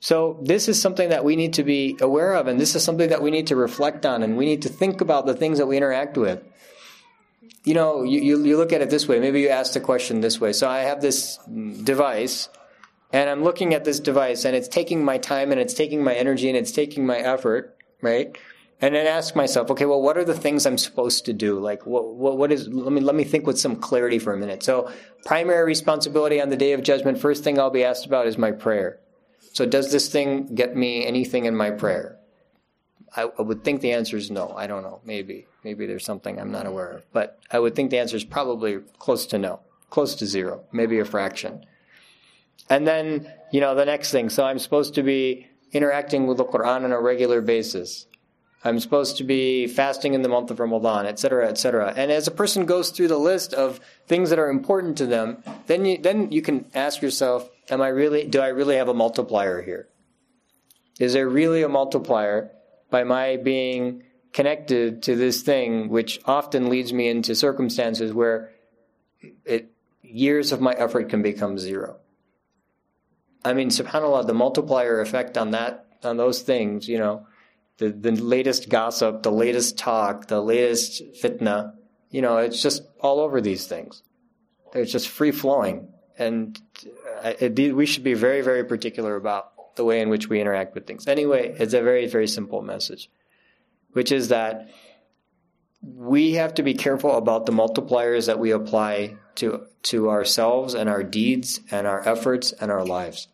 So 0.00 0.38
this 0.42 0.68
is 0.68 0.80
something 0.80 1.08
that 1.08 1.24
we 1.24 1.36
need 1.36 1.54
to 1.54 1.64
be 1.64 1.96
aware 2.00 2.34
of, 2.34 2.46
and 2.46 2.60
this 2.60 2.74
is 2.74 2.84
something 2.84 3.08
that 3.08 3.22
we 3.22 3.30
need 3.30 3.48
to 3.48 3.56
reflect 3.56 4.04
on, 4.04 4.22
and 4.22 4.36
we 4.36 4.44
need 4.44 4.62
to 4.62 4.68
think 4.68 5.00
about 5.00 5.26
the 5.26 5.34
things 5.34 5.58
that 5.58 5.66
we 5.66 5.76
interact 5.76 6.16
with. 6.16 6.42
You 7.64 7.74
know, 7.74 8.02
you, 8.02 8.20
you, 8.20 8.44
you 8.44 8.56
look 8.56 8.72
at 8.72 8.80
it 8.82 8.90
this 8.90 9.08
way. 9.08 9.18
Maybe 9.18 9.40
you 9.40 9.48
ask 9.48 9.72
the 9.72 9.80
question 9.80 10.20
this 10.20 10.40
way. 10.40 10.52
So 10.52 10.68
I 10.68 10.80
have 10.80 11.00
this 11.00 11.38
device, 11.82 12.48
and 13.12 13.30
I'm 13.30 13.42
looking 13.42 13.74
at 13.74 13.84
this 13.84 14.00
device 14.00 14.44
and 14.44 14.56
it's 14.56 14.68
taking 14.68 15.04
my 15.04 15.18
time 15.18 15.52
and 15.52 15.60
it's 15.60 15.74
taking 15.74 16.02
my 16.02 16.14
energy 16.14 16.48
and 16.48 16.56
it's 16.56 16.72
taking 16.72 17.06
my 17.06 17.18
effort, 17.18 17.76
right? 18.02 18.36
And 18.80 18.94
then 18.94 19.06
ask 19.06 19.34
myself, 19.34 19.70
okay, 19.70 19.86
well, 19.86 20.02
what 20.02 20.18
are 20.18 20.24
the 20.24 20.34
things 20.34 20.66
I'm 20.66 20.76
supposed 20.76 21.24
to 21.26 21.32
do? 21.32 21.58
Like, 21.58 21.86
what, 21.86 22.14
what, 22.14 22.36
what 22.36 22.52
is, 22.52 22.68
let 22.68 22.92
me, 22.92 23.00
let 23.00 23.14
me 23.14 23.24
think 23.24 23.46
with 23.46 23.58
some 23.58 23.76
clarity 23.76 24.18
for 24.18 24.34
a 24.34 24.36
minute. 24.36 24.62
So, 24.62 24.92
primary 25.24 25.64
responsibility 25.64 26.42
on 26.42 26.50
the 26.50 26.56
day 26.56 26.72
of 26.72 26.82
judgment, 26.82 27.18
first 27.18 27.42
thing 27.42 27.58
I'll 27.58 27.70
be 27.70 27.84
asked 27.84 28.04
about 28.04 28.26
is 28.26 28.36
my 28.36 28.50
prayer. 28.50 29.00
So, 29.56 29.64
does 29.64 29.90
this 29.90 30.10
thing 30.10 30.54
get 30.54 30.76
me 30.76 31.06
anything 31.06 31.46
in 31.46 31.56
my 31.56 31.70
prayer? 31.70 32.18
I, 33.16 33.30
I 33.38 33.40
would 33.40 33.64
think 33.64 33.80
the 33.80 33.92
answer 33.92 34.18
is 34.18 34.30
no. 34.30 34.52
I 34.54 34.66
don't 34.66 34.82
know. 34.82 35.00
Maybe. 35.02 35.46
Maybe 35.64 35.86
there's 35.86 36.04
something 36.04 36.38
I'm 36.38 36.52
not 36.52 36.66
aware 36.66 36.90
of. 36.90 37.10
But 37.10 37.38
I 37.50 37.58
would 37.58 37.74
think 37.74 37.90
the 37.90 37.98
answer 37.98 38.18
is 38.18 38.24
probably 38.26 38.80
close 38.98 39.24
to 39.28 39.38
no, 39.38 39.60
close 39.88 40.14
to 40.16 40.26
zero, 40.26 40.64
maybe 40.72 40.98
a 40.98 41.06
fraction. 41.06 41.64
And 42.68 42.86
then, 42.86 43.32
you 43.50 43.62
know, 43.62 43.74
the 43.74 43.86
next 43.86 44.10
thing. 44.10 44.28
So 44.28 44.44
I'm 44.44 44.58
supposed 44.58 44.92
to 44.96 45.02
be 45.02 45.46
interacting 45.72 46.26
with 46.26 46.36
the 46.36 46.44
Quran 46.44 46.84
on 46.84 46.92
a 46.92 47.00
regular 47.00 47.40
basis. 47.40 48.04
I'm 48.62 48.78
supposed 48.78 49.16
to 49.16 49.24
be 49.24 49.68
fasting 49.68 50.12
in 50.12 50.20
the 50.20 50.28
month 50.28 50.50
of 50.50 50.60
Ramadan, 50.60 51.06
etc., 51.06 51.48
etc. 51.48 51.94
And 51.96 52.12
as 52.12 52.28
a 52.28 52.30
person 52.30 52.66
goes 52.66 52.90
through 52.90 53.08
the 53.08 53.16
list 53.16 53.54
of 53.54 53.80
things 54.06 54.28
that 54.28 54.38
are 54.38 54.50
important 54.50 54.98
to 54.98 55.06
them, 55.06 55.42
then 55.66 55.86
you, 55.86 55.96
then 55.96 56.30
you 56.30 56.42
can 56.42 56.66
ask 56.74 57.00
yourself, 57.00 57.48
am 57.70 57.82
I 57.82 57.88
really, 57.88 58.26
do 58.26 58.40
I 58.40 58.48
really 58.48 58.76
have 58.76 58.88
a 58.88 58.94
multiplier 58.94 59.62
here? 59.62 59.88
Is 60.98 61.12
there 61.12 61.28
really 61.28 61.62
a 61.62 61.68
multiplier 61.68 62.50
by 62.90 63.04
my 63.04 63.36
being 63.36 64.02
connected 64.32 65.02
to 65.04 65.16
this 65.16 65.42
thing, 65.42 65.88
which 65.88 66.20
often 66.24 66.68
leads 66.68 66.92
me 66.92 67.08
into 67.08 67.34
circumstances 67.34 68.12
where 68.12 68.52
it, 69.44 69.70
years 70.02 70.52
of 70.52 70.60
my 70.60 70.72
effort 70.72 71.08
can 71.08 71.22
become 71.22 71.58
zero? 71.58 71.96
I 73.44 73.52
mean, 73.52 73.68
subhanAllah, 73.68 74.26
the 74.26 74.34
multiplier 74.34 75.00
effect 75.00 75.38
on 75.38 75.52
that, 75.52 75.86
on 76.02 76.16
those 76.16 76.42
things, 76.42 76.88
you 76.88 76.98
know, 76.98 77.26
the, 77.78 77.90
the 77.90 78.12
latest 78.12 78.68
gossip, 78.68 79.22
the 79.22 79.30
latest 79.30 79.78
talk, 79.78 80.28
the 80.28 80.40
latest 80.40 81.02
fitna, 81.22 81.74
you 82.10 82.22
know, 82.22 82.38
it's 82.38 82.62
just 82.62 82.82
all 83.00 83.20
over 83.20 83.40
these 83.40 83.66
things. 83.66 84.02
It's 84.74 84.90
just 84.90 85.08
free 85.08 85.32
flowing. 85.32 85.88
And 86.18 86.60
it, 87.24 87.74
we 87.74 87.86
should 87.86 88.04
be 88.04 88.14
very, 88.14 88.40
very 88.40 88.64
particular 88.64 89.16
about 89.16 89.76
the 89.76 89.84
way 89.84 90.00
in 90.00 90.08
which 90.08 90.28
we 90.28 90.40
interact 90.40 90.74
with 90.74 90.86
things. 90.86 91.06
Anyway, 91.06 91.54
it's 91.58 91.74
a 91.74 91.82
very, 91.82 92.06
very 92.06 92.26
simple 92.26 92.62
message, 92.62 93.10
which 93.92 94.10
is 94.10 94.28
that 94.28 94.70
we 95.82 96.32
have 96.32 96.54
to 96.54 96.62
be 96.62 96.74
careful 96.74 97.16
about 97.16 97.46
the 97.46 97.52
multipliers 97.52 98.26
that 98.26 98.38
we 98.38 98.50
apply 98.50 99.16
to, 99.36 99.66
to 99.82 100.10
ourselves 100.10 100.74
and 100.74 100.88
our 100.88 101.02
deeds 101.02 101.60
and 101.70 101.86
our 101.86 102.06
efforts 102.08 102.52
and 102.52 102.70
our 102.70 102.84
lives. 102.84 103.28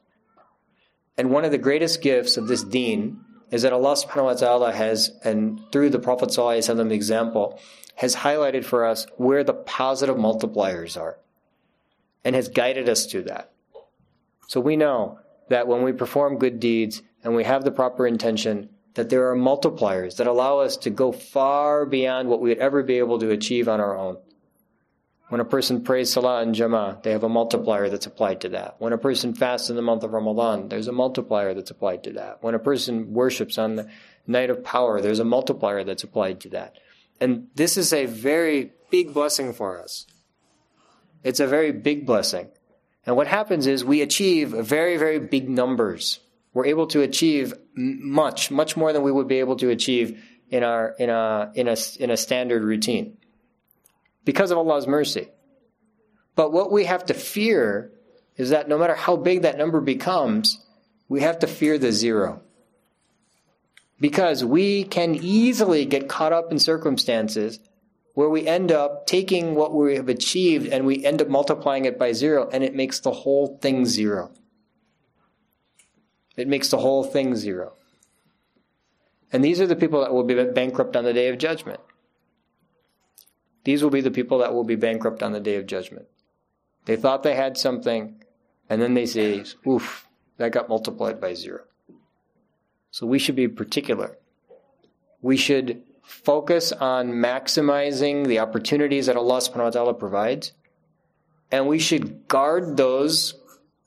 And 1.16 1.30
one 1.30 1.44
of 1.44 1.50
the 1.50 1.58
greatest 1.58 2.02
gifts 2.02 2.36
of 2.36 2.48
this 2.48 2.64
deen 2.64 3.20
is 3.50 3.62
that 3.62 3.72
Allah 3.72 3.94
subhanahu 3.94 4.24
wa 4.24 4.34
ta'ala 4.34 4.72
has, 4.72 5.12
and 5.22 5.60
through 5.70 5.90
the 5.90 5.98
Prophet 5.98 6.30
ﷺ 6.30 6.90
example, 6.90 7.60
has 7.96 8.16
highlighted 8.16 8.64
for 8.64 8.84
us 8.84 9.06
where 9.16 9.44
the 9.44 9.52
positive 9.52 10.16
multipliers 10.16 11.00
are 11.00 11.18
and 12.24 12.34
has 12.34 12.48
guided 12.48 12.88
us 12.88 13.06
to 13.06 13.22
that. 13.22 13.51
So 14.52 14.60
we 14.60 14.76
know 14.76 15.18
that 15.48 15.66
when 15.66 15.82
we 15.82 15.92
perform 15.92 16.36
good 16.36 16.60
deeds 16.60 17.00
and 17.24 17.34
we 17.34 17.42
have 17.44 17.64
the 17.64 17.70
proper 17.70 18.06
intention, 18.06 18.68
that 18.92 19.08
there 19.08 19.30
are 19.30 19.34
multipliers 19.34 20.16
that 20.16 20.26
allow 20.26 20.58
us 20.58 20.76
to 20.76 20.90
go 20.90 21.10
far 21.10 21.86
beyond 21.86 22.28
what 22.28 22.42
we 22.42 22.50
would 22.50 22.58
ever 22.58 22.82
be 22.82 22.98
able 22.98 23.18
to 23.20 23.30
achieve 23.30 23.66
on 23.66 23.80
our 23.80 23.96
own. 23.96 24.18
When 25.30 25.40
a 25.40 25.46
person 25.46 25.82
prays 25.82 26.12
Salah 26.12 26.42
in 26.42 26.52
Jama'ah, 26.52 27.02
they 27.02 27.12
have 27.12 27.24
a 27.24 27.30
multiplier 27.30 27.88
that's 27.88 28.04
applied 28.04 28.42
to 28.42 28.50
that. 28.50 28.74
When 28.78 28.92
a 28.92 28.98
person 28.98 29.32
fasts 29.32 29.70
in 29.70 29.76
the 29.76 29.80
month 29.80 30.02
of 30.02 30.12
Ramadan, 30.12 30.68
there's 30.68 30.86
a 30.86 30.92
multiplier 30.92 31.54
that's 31.54 31.70
applied 31.70 32.04
to 32.04 32.12
that. 32.12 32.42
When 32.42 32.54
a 32.54 32.58
person 32.58 33.14
worships 33.14 33.56
on 33.56 33.76
the 33.76 33.88
night 34.26 34.50
of 34.50 34.62
power, 34.62 35.00
there's 35.00 35.18
a 35.18 35.24
multiplier 35.24 35.82
that's 35.82 36.04
applied 36.04 36.40
to 36.40 36.50
that. 36.50 36.76
And 37.22 37.46
this 37.54 37.78
is 37.78 37.94
a 37.94 38.04
very 38.04 38.72
big 38.90 39.14
blessing 39.14 39.54
for 39.54 39.80
us. 39.80 40.06
It's 41.24 41.40
a 41.40 41.46
very 41.46 41.72
big 41.72 42.04
blessing. 42.04 42.50
And 43.06 43.16
what 43.16 43.26
happens 43.26 43.66
is 43.66 43.84
we 43.84 44.00
achieve 44.00 44.50
very, 44.50 44.96
very 44.96 45.18
big 45.18 45.48
numbers. 45.48 46.20
We're 46.54 46.66
able 46.66 46.86
to 46.88 47.00
achieve 47.00 47.54
much, 47.74 48.50
much 48.50 48.76
more 48.76 48.92
than 48.92 49.02
we 49.02 49.10
would 49.10 49.28
be 49.28 49.40
able 49.40 49.56
to 49.56 49.70
achieve 49.70 50.22
in 50.50 50.62
our 50.62 50.94
in 50.98 51.08
a 51.08 51.50
in 51.54 51.66
a 51.66 51.76
in 51.98 52.10
a 52.10 52.16
standard 52.16 52.62
routine 52.62 53.16
because 54.24 54.50
of 54.50 54.58
Allah's 54.58 54.86
mercy. 54.86 55.28
But 56.36 56.52
what 56.52 56.70
we 56.70 56.84
have 56.84 57.06
to 57.06 57.14
fear 57.14 57.90
is 58.36 58.50
that 58.50 58.68
no 58.68 58.78
matter 58.78 58.94
how 58.94 59.16
big 59.16 59.42
that 59.42 59.58
number 59.58 59.80
becomes, 59.80 60.64
we 61.08 61.20
have 61.22 61.40
to 61.40 61.46
fear 61.46 61.78
the 61.78 61.92
zero. 61.92 62.42
Because 64.00 64.44
we 64.44 64.84
can 64.84 65.14
easily 65.14 65.84
get 65.84 66.08
caught 66.08 66.32
up 66.32 66.50
in 66.50 66.58
circumstances 66.58 67.60
where 68.14 68.28
we 68.28 68.46
end 68.46 68.70
up 68.70 69.06
taking 69.06 69.54
what 69.54 69.74
we 69.74 69.96
have 69.96 70.08
achieved 70.08 70.66
and 70.66 70.84
we 70.84 71.04
end 71.04 71.22
up 71.22 71.28
multiplying 71.28 71.84
it 71.84 71.98
by 71.98 72.12
zero 72.12 72.48
and 72.52 72.62
it 72.62 72.74
makes 72.74 73.00
the 73.00 73.12
whole 73.12 73.58
thing 73.62 73.86
zero. 73.86 74.30
It 76.36 76.48
makes 76.48 76.68
the 76.68 76.78
whole 76.78 77.04
thing 77.04 77.34
zero. 77.36 77.74
And 79.32 79.42
these 79.42 79.60
are 79.60 79.66
the 79.66 79.76
people 79.76 80.00
that 80.00 80.12
will 80.12 80.24
be 80.24 80.42
bankrupt 80.44 80.94
on 80.96 81.04
the 81.04 81.12
day 81.12 81.28
of 81.28 81.38
judgment. 81.38 81.80
These 83.64 83.82
will 83.82 83.90
be 83.90 84.00
the 84.00 84.10
people 84.10 84.38
that 84.38 84.52
will 84.52 84.64
be 84.64 84.76
bankrupt 84.76 85.22
on 85.22 85.32
the 85.32 85.40
day 85.40 85.56
of 85.56 85.66
judgment. 85.66 86.06
They 86.84 86.96
thought 86.96 87.22
they 87.22 87.36
had 87.36 87.56
something, 87.56 88.22
and 88.68 88.82
then 88.82 88.94
they 88.94 89.06
say, 89.06 89.44
oof, 89.66 90.08
that 90.36 90.52
got 90.52 90.68
multiplied 90.68 91.20
by 91.20 91.34
zero. 91.34 91.62
So 92.90 93.06
we 93.06 93.18
should 93.18 93.36
be 93.36 93.48
particular. 93.48 94.18
We 95.20 95.36
should 95.36 95.82
focus 96.02 96.72
on 96.72 97.12
maximizing 97.12 98.26
the 98.26 98.40
opportunities 98.40 99.06
that 99.06 99.16
Allah 99.16 99.38
subhanahu 99.38 99.64
wa 99.64 99.70
ta'ala 99.70 99.94
provides. 99.94 100.52
And 101.50 101.66
we 101.66 101.78
should 101.78 102.28
guard 102.28 102.76
those 102.76 103.34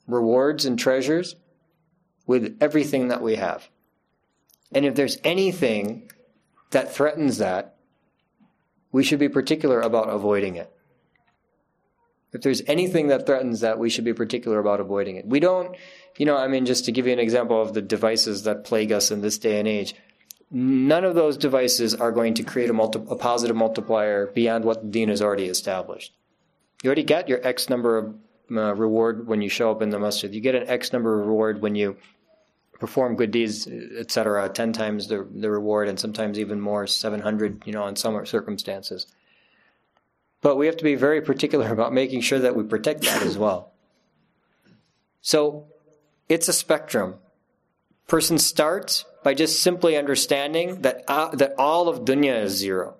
rewards 0.06 0.64
and 0.64 0.78
treasures 0.78 1.36
with 2.26 2.56
everything 2.60 3.08
that 3.08 3.22
we 3.22 3.36
have. 3.36 3.68
And 4.72 4.84
if 4.84 4.94
there's 4.94 5.18
anything 5.22 6.10
that 6.70 6.92
threatens 6.92 7.38
that, 7.38 7.76
we 8.92 9.04
should 9.04 9.18
be 9.18 9.28
particular 9.28 9.80
about 9.80 10.08
avoiding 10.08 10.56
it. 10.56 10.72
If 12.32 12.42
there's 12.42 12.62
anything 12.66 13.08
that 13.08 13.26
threatens 13.26 13.60
that, 13.60 13.78
we 13.78 13.88
should 13.88 14.04
be 14.04 14.12
particular 14.12 14.58
about 14.58 14.80
avoiding 14.80 15.16
it. 15.16 15.26
We 15.26 15.40
don't, 15.40 15.76
you 16.18 16.26
know, 16.26 16.36
I 16.36 16.48
mean, 16.48 16.66
just 16.66 16.84
to 16.86 16.92
give 16.92 17.06
you 17.06 17.12
an 17.12 17.18
example 17.18 17.60
of 17.60 17.72
the 17.72 17.82
devices 17.82 18.42
that 18.42 18.64
plague 18.64 18.92
us 18.92 19.10
in 19.10 19.22
this 19.22 19.38
day 19.38 19.58
and 19.58 19.68
age, 19.68 19.94
none 20.50 21.04
of 21.04 21.14
those 21.14 21.36
devices 21.36 21.94
are 21.94 22.12
going 22.12 22.34
to 22.34 22.42
create 22.42 22.70
a, 22.70 22.72
multi- 22.72 23.02
a 23.08 23.16
positive 23.16 23.56
multiplier 23.56 24.26
beyond 24.26 24.64
what 24.64 24.82
the 24.82 24.88
deen 24.88 25.08
has 25.08 25.20
already 25.20 25.46
established. 25.46 26.12
You 26.82 26.88
already 26.88 27.04
get 27.04 27.28
your 27.28 27.44
X 27.46 27.68
number 27.68 27.98
of 27.98 28.14
uh, 28.50 28.74
reward 28.74 29.26
when 29.26 29.42
you 29.42 29.48
show 29.48 29.70
up 29.70 29.82
in 29.82 29.90
the 29.90 29.98
masjid. 29.98 30.32
You 30.32 30.40
get 30.40 30.54
an 30.54 30.68
X 30.68 30.92
number 30.92 31.20
of 31.20 31.26
reward 31.26 31.60
when 31.60 31.74
you 31.74 31.96
perform 32.78 33.16
good 33.16 33.30
deeds, 33.30 33.66
etc., 33.66 34.48
ten 34.50 34.72
times 34.72 35.08
the 35.08 35.26
the 35.34 35.50
reward, 35.50 35.88
and 35.88 35.98
sometimes 35.98 36.38
even 36.38 36.60
more, 36.60 36.86
seven 36.86 37.20
hundred. 37.20 37.62
You 37.66 37.72
know, 37.72 37.86
in 37.86 37.96
some 37.96 38.24
circumstances. 38.26 39.06
But 40.42 40.56
we 40.56 40.66
have 40.66 40.76
to 40.76 40.84
be 40.84 40.94
very 40.94 41.22
particular 41.22 41.68
about 41.72 41.92
making 41.92 42.20
sure 42.20 42.38
that 42.38 42.54
we 42.54 42.62
protect 42.62 43.02
that 43.02 43.22
as 43.22 43.36
well. 43.36 43.72
So, 45.22 45.66
it's 46.28 46.46
a 46.46 46.52
spectrum. 46.52 47.16
Person 48.06 48.38
starts 48.38 49.04
by 49.26 49.34
just 49.34 49.60
simply 49.60 49.96
understanding 49.96 50.82
that 50.82 51.02
uh, 51.08 51.34
that 51.34 51.54
all 51.58 51.88
of 51.88 52.04
dunya 52.04 52.42
is 52.42 52.52
zero, 52.52 52.94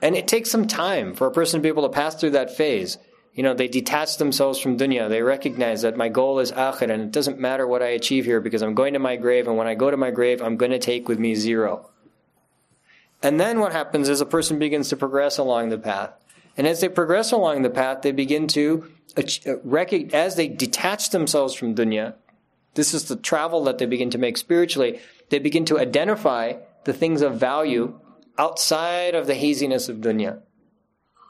and 0.00 0.16
it 0.16 0.26
takes 0.26 0.50
some 0.50 0.66
time 0.66 1.14
for 1.14 1.26
a 1.26 1.30
person 1.30 1.60
to 1.60 1.62
be 1.62 1.68
able 1.68 1.82
to 1.82 1.94
pass 2.00 2.14
through 2.14 2.30
that 2.30 2.56
phase 2.56 2.96
you 3.38 3.44
know, 3.44 3.54
they 3.54 3.68
detach 3.68 4.16
themselves 4.16 4.58
from 4.58 4.76
dunya. 4.76 5.08
They 5.08 5.22
recognize 5.22 5.82
that 5.82 5.96
my 5.96 6.08
goal 6.08 6.40
is 6.40 6.50
akhir 6.50 6.90
and 6.90 7.02
it 7.02 7.12
doesn't 7.12 7.38
matter 7.38 7.68
what 7.68 7.84
I 7.84 7.90
achieve 7.90 8.24
here 8.24 8.40
because 8.40 8.62
I'm 8.62 8.74
going 8.74 8.94
to 8.94 8.98
my 8.98 9.14
grave 9.14 9.46
and 9.46 9.56
when 9.56 9.68
I 9.68 9.76
go 9.76 9.92
to 9.92 9.96
my 9.96 10.10
grave, 10.10 10.42
I'm 10.42 10.56
going 10.56 10.72
to 10.72 10.78
take 10.80 11.08
with 11.08 11.20
me 11.20 11.36
zero. 11.36 11.88
And 13.22 13.38
then 13.38 13.60
what 13.60 13.70
happens 13.70 14.08
is 14.08 14.20
a 14.20 14.26
person 14.26 14.58
begins 14.58 14.88
to 14.88 14.96
progress 14.96 15.38
along 15.38 15.68
the 15.68 15.78
path. 15.78 16.10
And 16.56 16.66
as 16.66 16.80
they 16.80 16.88
progress 16.88 17.30
along 17.30 17.62
the 17.62 17.70
path, 17.70 18.02
they 18.02 18.10
begin 18.10 18.48
to, 18.48 18.90
uh, 19.16 19.22
as 20.12 20.34
they 20.34 20.48
detach 20.48 21.10
themselves 21.10 21.54
from 21.54 21.76
dunya, 21.76 22.14
this 22.78 22.94
is 22.94 23.06
the 23.06 23.16
travel 23.16 23.64
that 23.64 23.78
they 23.78 23.86
begin 23.86 24.10
to 24.10 24.18
make 24.18 24.36
spiritually, 24.36 25.00
they 25.30 25.40
begin 25.40 25.64
to 25.64 25.80
identify 25.80 26.52
the 26.84 26.92
things 26.92 27.22
of 27.22 27.34
value 27.34 27.98
outside 28.38 29.16
of 29.16 29.26
the 29.26 29.34
haziness 29.34 29.88
of 29.88 29.96
dunya. 29.96 30.40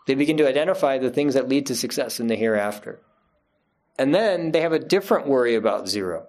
They 0.07 0.15
begin 0.15 0.37
to 0.37 0.47
identify 0.47 0.99
the 0.99 1.09
things 1.09 1.33
that 1.33 1.49
lead 1.49 1.65
to 1.67 1.75
success 1.75 2.21
in 2.21 2.27
the 2.27 2.37
hereafter. 2.37 3.01
And 3.99 4.15
then 4.15 4.53
they 4.53 4.61
have 4.61 4.75
a 4.75 4.79
different 4.79 5.27
worry 5.27 5.55
about 5.55 5.89
zero. 5.89 6.27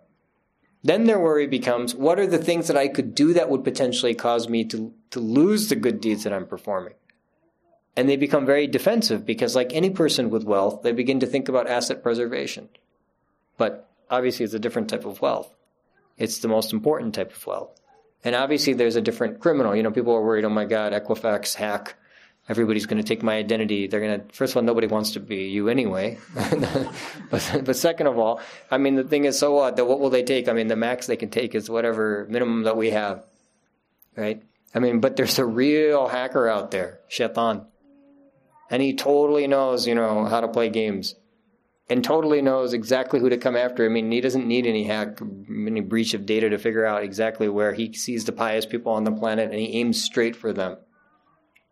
Then 0.83 1.03
their 1.03 1.19
worry 1.19 1.47
becomes 1.47 1.93
what 1.93 2.17
are 2.17 2.27
the 2.27 2.37
things 2.37 2.69
that 2.69 2.77
I 2.77 2.87
could 2.87 3.13
do 3.13 3.33
that 3.33 3.49
would 3.49 3.65
potentially 3.65 4.15
cause 4.15 4.47
me 4.47 4.63
to, 4.65 4.93
to 5.11 5.19
lose 5.19 5.67
the 5.67 5.75
good 5.75 5.99
deeds 5.99 6.23
that 6.23 6.31
I'm 6.31 6.47
performing? 6.47 6.93
And 7.97 8.07
they 8.07 8.15
become 8.15 8.45
very 8.45 8.67
defensive 8.67 9.25
because, 9.25 9.53
like 9.53 9.73
any 9.73 9.89
person 9.89 10.29
with 10.29 10.45
wealth, 10.45 10.81
they 10.81 10.93
begin 10.93 11.19
to 11.19 11.27
think 11.27 11.49
about 11.49 11.67
asset 11.67 12.01
preservation. 12.01 12.69
But 13.57 13.88
obviously, 14.09 14.45
it's 14.45 14.53
a 14.53 14.59
different 14.59 14.89
type 14.89 15.05
of 15.05 15.21
wealth. 15.21 15.53
It's 16.17 16.39
the 16.39 16.47
most 16.47 16.73
important 16.73 17.15
type 17.15 17.35
of 17.35 17.45
wealth. 17.47 17.79
And 18.23 18.35
obviously, 18.35 18.73
there's 18.73 18.95
a 18.95 19.01
different 19.01 19.39
criminal. 19.39 19.75
You 19.75 19.83
know, 19.83 19.91
people 19.91 20.13
are 20.13 20.23
worried, 20.23 20.45
oh 20.45 20.49
my 20.49 20.65
God, 20.65 20.93
Equifax 20.93 21.55
hack 21.55 21.95
everybody's 22.49 22.87
going 22.87 23.01
to 23.01 23.07
take 23.07 23.21
my 23.21 23.35
identity. 23.35 23.87
They're 23.87 24.01
going 24.01 24.19
to, 24.19 24.35
first 24.35 24.53
of 24.53 24.57
all, 24.57 24.63
nobody 24.63 24.87
wants 24.87 25.11
to 25.11 25.19
be 25.19 25.45
you 25.45 25.69
anyway. 25.69 26.17
but, 27.29 27.61
but 27.63 27.75
second 27.75 28.07
of 28.07 28.17
all, 28.17 28.41
I 28.69 28.79
mean, 28.79 28.95
the 28.95 29.03
thing 29.03 29.25
is, 29.25 29.37
so 29.37 29.53
what? 29.53 29.75
That 29.75 29.85
what 29.85 29.99
will 29.99 30.09
they 30.09 30.23
take? 30.23 30.49
I 30.49 30.53
mean, 30.53 30.67
the 30.67 30.75
max 30.75 31.05
they 31.05 31.15
can 31.15 31.29
take 31.29 31.53
is 31.53 31.69
whatever 31.69 32.25
minimum 32.27 32.63
that 32.63 32.75
we 32.75 32.89
have, 32.89 33.23
right? 34.17 34.41
I 34.73 34.79
mean, 34.79 34.99
but 34.99 35.15
there's 35.15 35.39
a 35.39 35.45
real 35.45 36.07
hacker 36.07 36.47
out 36.47 36.71
there, 36.71 36.99
Shaitan. 37.07 37.65
And 38.71 38.81
he 38.81 38.95
totally 38.95 39.47
knows, 39.47 39.87
you 39.87 39.95
know, 39.95 40.25
how 40.25 40.41
to 40.41 40.47
play 40.47 40.69
games. 40.69 41.15
And 41.89 42.03
totally 42.03 42.41
knows 42.41 42.73
exactly 42.73 43.19
who 43.19 43.29
to 43.29 43.37
come 43.37 43.55
after. 43.55 43.83
I 43.83 43.89
mean, 43.89 44.11
he 44.11 44.21
doesn't 44.21 44.47
need 44.47 44.67
any 44.67 44.83
hack, 44.83 45.19
any 45.49 45.81
breach 45.81 46.13
of 46.13 46.25
data 46.25 46.49
to 46.49 46.59
figure 46.59 46.85
out 46.85 47.03
exactly 47.03 47.49
where 47.49 47.73
he 47.73 47.93
sees 47.93 48.25
the 48.25 48.31
pious 48.31 48.65
people 48.65 48.91
on 48.91 49.05
the 49.05 49.11
planet 49.11 49.49
and 49.49 49.59
he 49.59 49.79
aims 49.79 50.03
straight 50.03 50.35
for 50.35 50.53
them. 50.53 50.77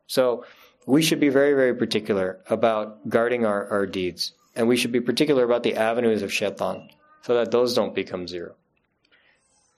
So 0.07 0.43
we 0.87 1.03
should 1.03 1.19
be 1.19 1.29
very, 1.29 1.53
very 1.53 1.75
particular 1.75 2.39
about 2.49 3.07
guarding 3.07 3.45
our, 3.45 3.69
our 3.69 3.85
deeds. 3.85 4.33
And 4.55 4.67
we 4.67 4.77
should 4.77 4.91
be 4.91 5.01
particular 5.01 5.43
about 5.43 5.61
the 5.61 5.75
avenues 5.75 6.23
of 6.23 6.33
shaitan 6.33 6.89
so 7.21 7.35
that 7.35 7.51
those 7.51 7.75
don't 7.75 7.93
become 7.93 8.27
zero. 8.27 8.55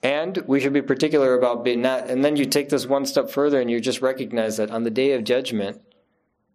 And 0.02 0.38
we 0.48 0.62
should 0.62 0.72
be 0.72 0.82
particular 0.82 1.34
about 1.34 1.66
being 1.66 1.82
not, 1.82 2.10
and 2.10 2.24
then 2.24 2.38
you 2.38 2.46
take 2.46 2.70
this 2.70 2.86
one 2.86 3.06
step 3.06 3.30
further 3.30 3.60
and 3.60 3.70
you 3.70 3.82
just 3.82 4.02
recognize 4.02 4.56
that 4.56 4.72
on 4.72 4.84
the 4.84 4.90
day 4.90 5.12
of 5.12 5.26
judgment, 5.26 5.82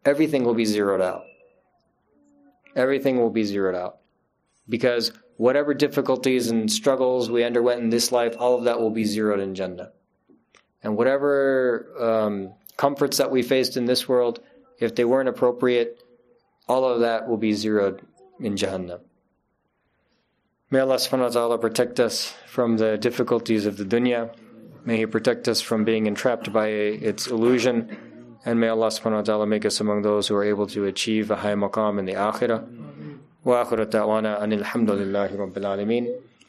everything 0.04 0.44
will 0.44 0.54
be 0.54 0.64
zeroed 0.64 1.02
out. 1.02 1.24
Everything 2.74 3.18
will 3.18 3.30
be 3.30 3.44
zeroed 3.44 3.74
out. 3.74 3.98
Because 4.68 5.12
whatever 5.36 5.74
difficulties 5.74 6.50
and 6.50 6.70
struggles 6.70 7.30
we 7.30 7.44
underwent 7.44 7.80
in 7.80 7.90
this 7.90 8.12
life, 8.12 8.34
all 8.38 8.56
of 8.56 8.64
that 8.64 8.80
will 8.80 8.90
be 8.90 9.04
zeroed 9.04 9.40
in 9.40 9.54
Jannah. 9.54 9.92
And 10.82 10.96
whatever 10.96 11.86
um, 11.98 12.54
comforts 12.76 13.18
that 13.18 13.30
we 13.30 13.42
faced 13.42 13.76
in 13.76 13.84
this 13.84 14.08
world, 14.08 14.40
if 14.78 14.94
they 14.94 15.04
weren't 15.04 15.28
appropriate, 15.28 16.02
all 16.68 16.84
of 16.84 17.00
that 17.00 17.28
will 17.28 17.36
be 17.36 17.52
zeroed 17.52 18.02
in 18.40 18.56
Jahannam. 18.56 19.00
May 20.70 20.80
Allah 20.80 20.96
subhanahu 20.96 21.20
wa 21.20 21.28
ta'ala 21.28 21.58
protect 21.58 22.00
us 22.00 22.34
from 22.46 22.78
the 22.78 22.98
difficulties 22.98 23.66
of 23.66 23.76
the 23.76 23.84
dunya. 23.84 24.34
May 24.84 24.98
He 24.98 25.06
protect 25.06 25.46
us 25.48 25.60
from 25.60 25.84
being 25.84 26.06
entrapped 26.06 26.52
by 26.52 26.68
its 26.68 27.26
illusion. 27.26 27.96
And 28.45 28.59
may 28.59 28.69
Allah 28.69 28.87
subhanahu 28.87 29.21
wa 29.21 29.21
ta'ala 29.21 29.45
make 29.45 29.65
us 29.65 29.79
among 29.81 30.01
those 30.01 30.27
who 30.27 30.35
are 30.35 30.43
able 30.43 30.67
to 30.67 30.85
achieve 30.85 31.29
a 31.29 31.37
high 31.37 31.55
maqam 31.55 31.99
in 31.99 32.05
the 32.05 32.13
akhirah. 32.13 32.63
وآخر 33.45 33.81
الدعوانا 33.81 34.43
أن 34.43 34.53
الحمد 34.53 34.91
لله 34.91 35.35
رب 35.35 35.57
العالمين 35.57 36.07